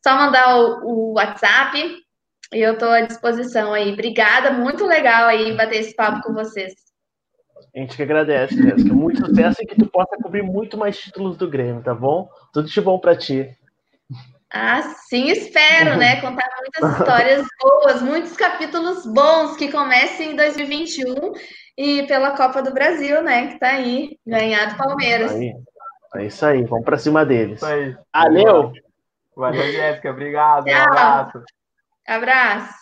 [0.03, 2.03] só mandar o, o WhatsApp
[2.53, 3.93] e eu estou à disposição aí.
[3.93, 6.75] Obrigada, muito legal aí bater esse papo com vocês.
[7.75, 8.93] A gente que agradece, Jéssica.
[8.93, 12.29] Muito sucesso e que tu possa cobrir muito mais títulos do Grêmio, tá bom?
[12.53, 13.49] Tudo de bom para ti.
[14.53, 16.21] Ah, sim, espero, né?
[16.21, 21.33] Contar muitas histórias boas, muitos capítulos bons que comecem em 2021
[21.79, 23.47] e pela Copa do Brasil, né?
[23.49, 25.33] Que tá aí, ganhado Palmeiras.
[25.33, 25.55] Aí.
[26.17, 27.61] É isso aí, vamos para cima deles.
[28.13, 28.73] Valeu!
[29.35, 30.11] Valeu, Jéssica.
[30.11, 30.67] Obrigado.
[30.67, 30.75] Tchau.
[30.75, 31.45] Um abraço.
[32.07, 32.82] Abraço.